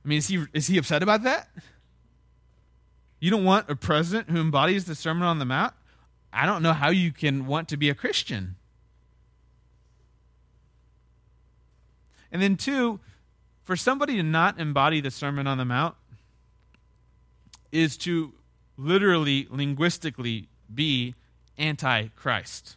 mean, 0.08 0.18
is 0.18 0.28
he, 0.28 0.42
is 0.54 0.66
he 0.66 0.78
upset 0.78 1.02
about 1.02 1.24
that? 1.24 1.50
You 3.20 3.30
don't 3.30 3.44
want 3.44 3.68
a 3.68 3.76
president 3.76 4.30
who 4.30 4.40
embodies 4.40 4.86
the 4.86 4.94
Sermon 4.94 5.24
on 5.24 5.38
the 5.38 5.44
Mount? 5.44 5.74
I 6.32 6.46
don't 6.46 6.62
know 6.62 6.72
how 6.72 6.88
you 6.88 7.12
can 7.12 7.46
want 7.46 7.68
to 7.68 7.76
be 7.76 7.90
a 7.90 7.94
Christian. 7.94 8.56
And 12.32 12.40
then, 12.40 12.56
two, 12.56 13.00
for 13.62 13.76
somebody 13.76 14.16
to 14.16 14.22
not 14.22 14.58
embody 14.58 15.02
the 15.02 15.10
Sermon 15.10 15.46
on 15.46 15.58
the 15.58 15.66
Mount 15.66 15.96
is 17.72 17.98
to 17.98 18.32
literally, 18.78 19.48
linguistically 19.50 20.48
be 20.72 21.14
anti 21.58 22.08
Christ. 22.16 22.76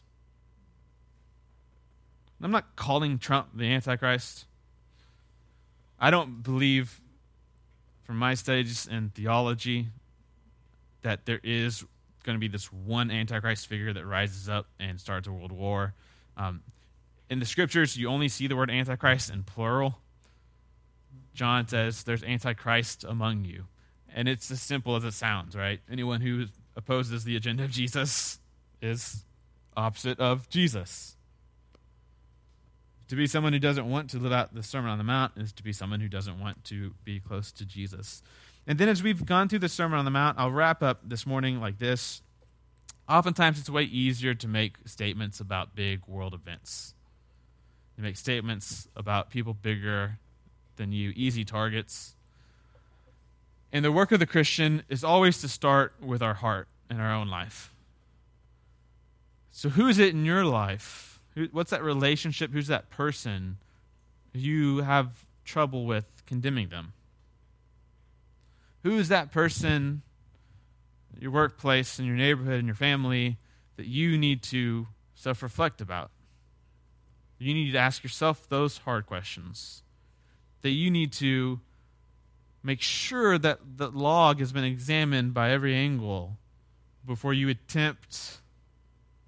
I'm 2.42 2.52
not 2.52 2.76
calling 2.76 3.18
Trump 3.18 3.50
the 3.54 3.66
Antichrist. 3.66 4.46
I 6.00 6.10
don't 6.10 6.42
believe, 6.42 7.02
from 8.04 8.18
my 8.18 8.34
studies 8.34 8.88
in 8.88 9.10
theology, 9.10 9.88
that 11.02 11.26
there 11.26 11.42
is 11.44 11.84
going 12.24 12.36
to 12.36 12.40
be 12.40 12.48
this 12.48 12.72
one 12.72 13.12
Antichrist 13.12 13.68
figure 13.68 13.92
that 13.94 14.06
rises 14.06 14.48
up 14.48 14.68
and 14.80 15.00
starts 15.00 15.28
a 15.28 15.32
world 15.32 15.52
war. 15.52 15.94
Um, 16.38 16.62
in 17.30 17.40
the 17.40 17.46
scriptures, 17.46 17.98
you 17.98 18.08
only 18.08 18.30
see 18.30 18.48
the 18.48 18.56
word 18.56 18.72
Antichrist 18.72 19.30
in 19.30 19.44
plural. 19.44 20.00
John 21.34 21.68
says 21.68 22.04
there's 22.04 22.24
Antichrist 22.24 23.04
among 23.04 23.46
you. 23.46 23.66
And 24.14 24.28
it's 24.28 24.50
as 24.50 24.62
simple 24.62 24.96
as 24.96 25.04
it 25.04 25.14
sounds, 25.14 25.56
right? 25.56 25.80
Anyone 25.90 26.22
who 26.22 26.46
opposes 26.76 27.24
the 27.24 27.36
agenda 27.36 27.64
of 27.64 27.72
Jesus 27.72 28.40
is 28.82 29.26
opposite 29.78 30.20
of 30.20 30.50
Jesus. 30.50 31.16
To 33.10 33.16
be 33.16 33.26
someone 33.26 33.54
who 33.54 33.60
doesn't 33.60 33.90
want 33.90 34.12
to 34.12 34.20
live 34.20 34.32
out 34.32 34.54
the 34.54 34.62
Sermon 34.62 34.92
on 34.92 35.00
the 35.00 35.04
Mount 35.04 35.34
is 35.36 35.52
to 35.54 35.64
be 35.64 35.74
someone 35.74 36.00
who 36.00 36.08
doesn't 36.08 36.40
want 36.40 36.64
to 36.66 36.94
be 37.04 37.20
close 37.20 37.52
to 37.54 37.66
Jesus. 37.66 38.22
And 38.68 38.78
then 38.78 38.88
as 38.88 39.02
we've 39.02 39.26
gone 39.26 39.50
through 39.50 39.60
the 39.60 39.70
Sermon 39.70 39.98
on 39.98 40.06
the 40.06 40.12
Mount, 40.12 40.38
I'll 40.38 40.52
wrap 40.52 40.84
up 40.84 41.02
this 41.04 41.26
morning 41.26 41.60
like 41.60 41.80
this. 41.80 42.22
Oftentimes, 43.10 43.60
it's 43.60 43.70
way 43.70 43.84
easier 43.84 44.36
to 44.36 44.48
make 44.48 44.76
statements 44.86 45.40
about 45.40 45.76
big 45.76 46.02
world 46.06 46.36
events. 46.36 46.94
You 47.98 48.04
make 48.04 48.16
statements 48.16 48.88
about 48.96 49.32
people 49.32 49.56
bigger 49.56 50.20
than 50.76 50.92
you, 50.92 51.12
easy 51.16 51.44
targets. 51.44 52.16
And 53.74 53.84
the 53.84 53.92
work 53.92 54.12
of 54.12 54.20
the 54.20 54.28
Christian 54.28 54.84
is 54.88 55.04
always 55.04 55.42
to 55.42 55.48
start 55.48 55.94
with 56.00 56.22
our 56.22 56.36
heart 56.36 56.68
and 56.92 57.02
our 57.02 57.12
own 57.12 57.28
life. 57.28 57.74
So, 59.50 59.70
who 59.70 59.88
is 59.88 59.98
it 59.98 60.14
in 60.14 60.26
your 60.26 60.46
life? 60.46 61.09
What's 61.52 61.72
that 61.72 61.84
relationship? 61.84 62.52
Who's 62.52 62.68
that 62.68 62.90
person 62.90 63.58
you 64.34 64.78
have 64.80 65.26
trouble 65.46 65.86
with 65.86 66.24
condemning 66.26 66.70
them? 66.70 66.94
Who 68.84 68.98
is 68.98 69.10
that 69.10 69.32
person, 69.32 70.04
your 71.20 71.32
workplace, 71.32 72.00
in 72.00 72.06
your 72.06 72.16
neighborhood, 72.16 72.60
in 72.60 72.66
your 72.66 72.76
family, 72.76 73.38
that 73.78 73.88
you 73.88 74.18
need 74.18 74.42
to 74.44 74.88
self 75.16 75.44
reflect 75.44 75.82
about? 75.82 76.12
You 77.38 77.54
need 77.54 77.72
to 77.72 77.78
ask 77.78 78.04
yourself 78.04 78.48
those 78.50 78.80
hard 78.80 79.06
questions. 79.06 79.84
That 80.62 80.72
you 80.72 80.92
need 80.92 81.14
to 81.14 81.62
make 82.64 82.82
sure 82.82 83.38
that 83.38 83.60
the 83.78 83.90
log 83.90 84.40
has 84.40 84.52
been 84.52 84.66
examined 84.66 85.34
by 85.34 85.52
every 85.52 85.74
angle 85.74 86.38
before 87.06 87.34
you 87.34 87.48
attempt 87.48 88.40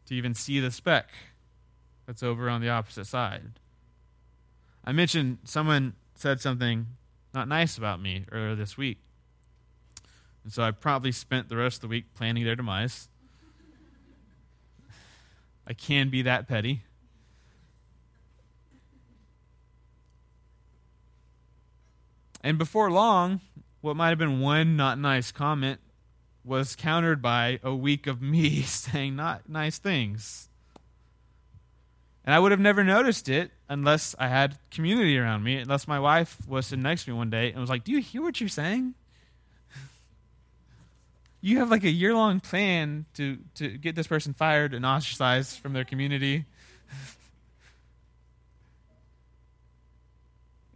to 0.06 0.14
even 0.14 0.34
see 0.34 0.60
the 0.60 0.72
speck 0.72 1.10
that's 2.06 2.24
over 2.24 2.50
on 2.50 2.62
the 2.62 2.70
opposite 2.70 3.06
side. 3.06 3.60
I 4.84 4.92
mentioned 4.92 5.40
someone 5.44 5.94
said 6.16 6.42
something 6.42 6.88
not 7.34 7.48
nice 7.48 7.78
about 7.78 8.02
me 8.02 8.26
earlier 8.32 8.56
this 8.56 8.78
week. 8.78 9.00
And 10.44 10.52
so 10.52 10.64
I 10.64 10.72
probably 10.72 11.12
spent 11.12 11.50
the 11.50 11.58
rest 11.58 11.78
of 11.78 11.82
the 11.82 11.88
week 11.88 12.14
planning 12.16 12.44
their 12.44 12.56
demise. 12.56 13.08
I 15.68 15.74
can 15.74 16.10
be 16.10 16.24
that 16.24 16.48
petty. 16.48 16.82
And 22.44 22.58
before 22.58 22.90
long, 22.90 23.40
what 23.82 23.96
might 23.96 24.10
have 24.10 24.18
been 24.18 24.40
one 24.40 24.76
not 24.76 24.98
nice 24.98 25.32
comment 25.32 25.80
was 26.44 26.76
countered 26.76 27.22
by 27.22 27.60
a 27.64 27.74
week 27.74 28.08
of 28.08 28.22
me 28.22 28.62
saying 28.64 29.16
not 29.16 29.48
nice 29.48 29.78
things. 29.78 30.50
And 32.26 32.36
I 32.36 32.40
would 32.40 32.52
have 32.52 32.60
never 32.60 32.84
noticed 32.84 33.30
it 33.30 33.52
unless 33.68 34.16
I 34.20 34.28
had 34.28 34.60
community 34.70 35.18
around 35.18 35.44
me, 35.44 35.58
unless 35.58 35.88
my 35.88 36.00
wife 36.00 36.38
was 36.48 36.68
sitting 36.68 36.84
next 36.84 37.06
to 37.06 37.12
me 37.12 37.18
one 37.18 37.32
day 37.32 37.52
and 37.52 37.60
was 37.60 37.70
like, 37.70 37.84
Do 37.84 37.92
you 37.92 38.00
hear 38.00 38.22
what 38.22 38.40
you're 38.40 38.48
saying? 38.48 38.94
you 41.42 41.58
have 41.60 41.72
like 41.72 41.84
a 41.84 41.90
year 41.90 42.14
long 42.14 42.40
plan 42.40 43.06
to, 43.16 43.40
to 43.56 43.70
get 43.70 43.96
this 43.96 44.06
person 44.06 44.34
fired 44.34 44.76
and 44.76 44.86
ostracized 44.86 45.60
from 45.60 45.74
their 45.74 45.84
community. 45.84 46.46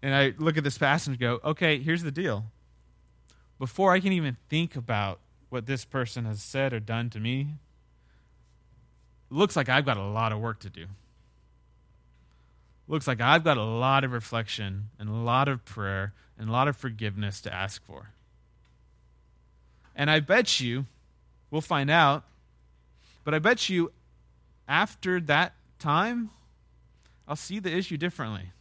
and 0.01 0.15
I 0.15 0.33
look 0.39 0.57
at 0.57 0.63
this 0.63 0.79
passage 0.79 1.09
and 1.09 1.19
go, 1.19 1.39
okay, 1.43 1.79
here's 1.79 2.01
the 2.01 2.11
deal. 2.11 2.45
Before 3.59 3.93
I 3.93 3.99
can 3.99 4.13
even 4.13 4.37
think 4.49 4.75
about 4.75 5.19
what 5.49 5.67
this 5.67 5.85
person 5.85 6.25
has 6.25 6.41
said 6.41 6.73
or 6.73 6.79
done 6.79 7.09
to 7.11 7.19
me, 7.19 7.55
looks 9.29 9.55
like 9.55 9.69
I've 9.69 9.85
got 9.85 9.97
a 9.97 10.03
lot 10.03 10.31
of 10.31 10.39
work 10.39 10.59
to 10.61 10.69
do. 10.69 10.87
Looks 12.87 13.07
like 13.07 13.19
I've 13.19 13.43
got 13.43 13.57
a 13.57 13.63
lot 13.63 14.03
of 14.03 14.11
reflection 14.11 14.89
and 14.99 15.09
a 15.09 15.13
lot 15.13 15.47
of 15.47 15.65
prayer 15.65 16.13
and 16.37 16.49
a 16.49 16.51
lot 16.51 16.67
of 16.67 16.77
forgiveness 16.77 17.41
to 17.41 17.53
ask 17.53 17.83
for. 17.83 18.11
And 19.95 20.11
I 20.11 20.19
bet 20.19 20.59
you, 20.59 20.85
we'll 21.49 21.61
find 21.61 21.89
out, 21.89 22.23
but 23.23 23.33
I 23.33 23.39
bet 23.39 23.69
you 23.69 23.91
after 24.67 25.19
that 25.21 25.53
time, 25.79 26.29
I'll 27.27 27.35
see 27.35 27.59
the 27.59 27.75
issue 27.75 27.97
differently. 27.97 28.51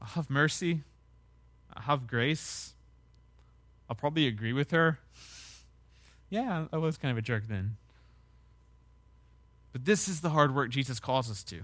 I'll 0.00 0.08
have 0.08 0.30
mercy, 0.30 0.82
I'll 1.74 1.82
have 1.82 2.06
grace. 2.06 2.74
I'll 3.88 3.96
probably 3.96 4.26
agree 4.26 4.52
with 4.52 4.70
her. 4.70 4.98
Yeah, 6.30 6.66
I 6.72 6.76
was 6.78 6.96
kind 6.96 7.12
of 7.12 7.18
a 7.18 7.22
jerk 7.22 7.44
then. 7.48 7.76
But 9.72 9.84
this 9.84 10.08
is 10.08 10.20
the 10.20 10.30
hard 10.30 10.54
work 10.54 10.70
Jesus 10.70 11.00
calls 11.00 11.30
us 11.30 11.42
to. 11.44 11.62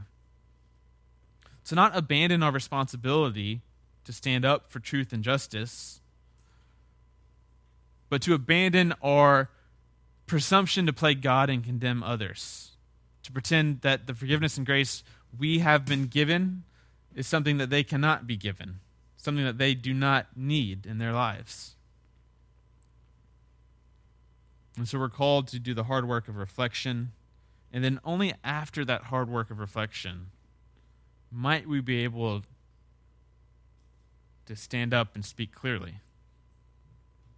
To 1.67 1.75
not 1.75 1.97
abandon 1.97 2.43
our 2.43 2.51
responsibility 2.51 3.61
to 4.05 4.13
stand 4.13 4.45
up 4.45 4.71
for 4.71 4.81
truth 4.81 5.13
and 5.13 5.23
justice, 5.23 6.01
but 8.09 8.23
to 8.23 8.35
abandon 8.35 8.93
our 9.03 9.51
presumption 10.27 10.87
to 10.87 10.93
play 10.93 11.15
God 11.15 11.49
and 11.51 11.63
condemn 11.63 12.03
others, 12.03 12.73
to 13.23 13.33
pretend 13.33 13.83
that 13.83 14.07
the 14.07 14.15
forgiveness 14.15 14.57
and 14.57 14.67
grace 14.67 15.05
we 15.39 15.61
have 15.61 15.85
been 15.85 16.07
given 16.07 16.65
is 17.15 17.27
something 17.27 17.59
that 17.59 17.71
they 17.71 17.85
cannot 17.85 18.27
be 18.27 18.37
given, 18.37 18.81
something 19.17 19.45
that 19.45 19.59
they 19.59 19.75
do 19.75 19.93
not 19.95 20.27
need 20.37 20.87
in 20.87 20.99
their 20.99 21.13
lives. 21.13 21.77
And 24.77 24.89
so 24.89 24.99
we're 24.99 25.09
called 25.09 25.47
to 25.49 25.59
do 25.59 25.75
the 25.75 25.85
hard 25.85 26.09
work 26.09 26.27
of 26.27 26.37
reflection. 26.37 27.13
And 27.73 27.85
then 27.85 28.01
only 28.05 28.35
after 28.43 28.85
that 28.85 29.05
hard 29.05 29.29
work 29.29 29.51
of 29.51 29.59
reflection 29.59 30.29
might 31.31 31.69
we 31.69 31.81
be 31.81 32.05
able 32.05 32.43
to 34.47 34.57
stand 34.57 34.93
up 34.93 35.15
and 35.15 35.25
speak 35.25 35.55
clearly 35.55 35.97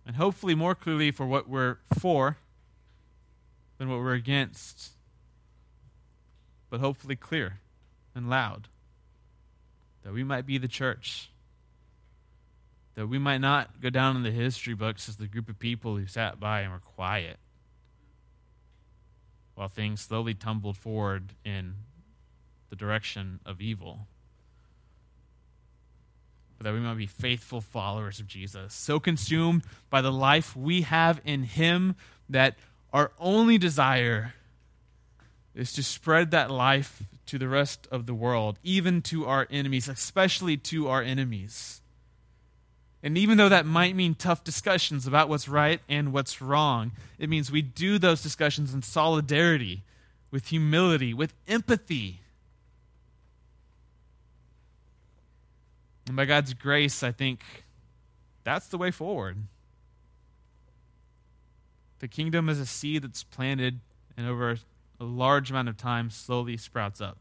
and 0.07 0.17
hopefully 0.17 0.55
more 0.55 0.75
clearly 0.75 1.11
for 1.11 1.27
what 1.27 1.49
we're 1.49 1.79
for 1.99 2.39
than 3.79 3.89
what 3.89 3.99
we're 3.99 4.15
against, 4.15 4.91
but 6.71 6.81
hopefully 6.81 7.17
clear 7.17 7.59
and 8.15 8.29
loud. 8.29 8.69
That 10.03 10.13
we 10.13 10.25
might 10.25 10.47
be 10.47 10.59
the 10.59 10.69
church. 10.69 11.31
That 12.95 13.07
we 13.07 13.19
might 13.19 13.41
not 13.41 13.81
go 13.81 13.91
down 13.91 14.17
in 14.17 14.23
the 14.23 14.31
history 14.31 14.75
books 14.75 15.09
as 15.09 15.17
the 15.17 15.29
group 15.29 15.49
of 15.49 15.59
people 15.59 15.97
who 15.97 16.07
sat 16.07 16.41
by 16.41 16.61
and 16.61 16.73
were 16.73 16.81
quiet 16.81 17.39
while 19.55 19.69
things 19.69 20.01
slowly 20.01 20.35
tumbled 20.35 20.77
forward 20.77 21.35
in 21.45 21.75
the 22.73 22.77
direction 22.77 23.39
of 23.45 23.61
evil 23.61 24.07
but 26.63 26.71
that 26.71 26.75
we 26.75 26.81
might 26.81 26.97
be 26.97 27.07
faithful 27.07 27.61
followers 27.61 28.21
of 28.21 28.29
Jesus, 28.29 28.73
so 28.73 29.01
consumed 29.01 29.65
by 29.91 30.01
the 30.01 30.13
life 30.13 30.55
we 30.55 30.83
have 30.83 31.21
in 31.25 31.43
Him 31.43 31.97
that 32.29 32.55
our 32.93 33.11
only 33.19 33.59
desire 33.59 34.35
is 35.57 35.73
to 35.73 35.83
spread 35.83 36.31
that 36.31 36.53
life 36.53 37.03
to 37.27 37.37
the 37.37 37.49
rest 37.49 37.89
of 37.91 38.07
the 38.07 38.15
world, 38.15 38.61
even 38.63 39.03
to 39.03 39.27
our 39.27 39.49
enemies, 39.51 39.89
especially 39.89 40.57
to 40.57 40.87
our 40.89 41.03
enemies. 41.03 41.81
And 43.03 43.19
even 43.19 43.39
though 43.39 43.49
that 43.49 43.67
might 43.67 43.97
mean 43.97 44.15
tough 44.15 44.45
discussions 44.45 45.05
about 45.05 45.29
what's 45.29 45.49
right 45.49 45.81
and 45.89 46.13
what's 46.13 46.41
wrong, 46.41 46.93
it 47.19 47.29
means 47.29 47.51
we 47.51 47.63
do 47.63 47.99
those 47.99 48.23
discussions 48.23 48.73
in 48.73 48.83
solidarity, 48.83 49.83
with 50.31 50.47
humility, 50.47 51.13
with 51.13 51.35
empathy 51.49 52.22
And 56.07 56.17
by 56.17 56.25
God's 56.25 56.55
grace, 56.55 57.03
I 57.03 57.13
think 57.13 57.41
that's 58.45 58.69
the 58.69 58.79
way 58.79 58.91
forward. 58.91 59.39
The 62.01 62.09
kingdom 62.09 62.49
is 62.49 62.59
a 62.59 62.67
seed 62.67 63.03
that's 63.03 63.23
planted 63.23 63.81
and 64.17 64.27
over 64.27 64.57
a 65.01 65.05
large 65.05 65.51
amount 65.51 65.69
of 65.69 65.77
time 65.77 66.11
slowly 66.11 66.57
sprouts 66.57 67.01
up. 67.01 67.19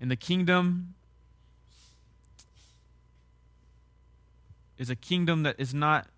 And 0.00 0.10
the 0.10 0.16
kingdom 0.16 0.94
is 4.76 4.90
a 4.90 4.96
kingdom 4.96 5.44
that 5.44 5.56
is 5.58 5.72
not 5.72 6.08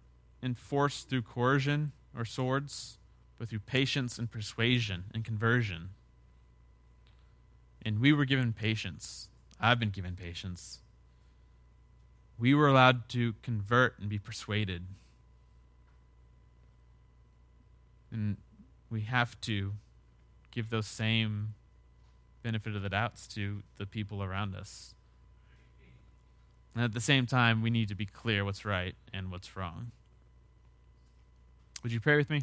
enforced 0.42 1.08
through 1.08 1.22
coercion 1.22 1.92
or 2.16 2.24
swords, 2.24 2.98
but 3.38 3.48
through 3.48 3.60
patience 3.60 4.18
and 4.18 4.30
persuasion 4.30 5.04
and 5.14 5.24
conversion. 5.24 5.90
And 7.82 8.00
we 8.00 8.12
were 8.12 8.24
given 8.24 8.52
patience. 8.52 9.28
I've 9.60 9.78
been 9.78 9.90
given 9.90 10.16
patience 10.16 10.80
we 12.38 12.54
were 12.54 12.68
allowed 12.68 13.08
to 13.10 13.34
convert 13.42 13.98
and 13.98 14.08
be 14.08 14.18
persuaded. 14.18 14.86
And 18.10 18.36
we 18.90 19.02
have 19.02 19.40
to 19.42 19.74
give 20.50 20.70
those 20.70 20.86
same 20.86 21.54
benefit 22.42 22.74
of 22.74 22.82
the 22.82 22.88
doubts 22.88 23.26
to 23.28 23.62
the 23.78 23.86
people 23.86 24.22
around 24.22 24.54
us. 24.54 24.94
And 26.74 26.84
at 26.84 26.92
the 26.94 27.00
same 27.00 27.26
time, 27.26 27.60
we 27.60 27.70
need 27.70 27.88
to 27.88 27.94
be 27.94 28.06
clear 28.06 28.44
what's 28.44 28.64
right 28.64 28.94
and 29.12 29.30
what's 29.30 29.56
wrong. 29.56 29.90
Would 31.82 31.92
you 31.92 32.00
pray 32.00 32.16
with 32.16 32.30
me? 32.30 32.42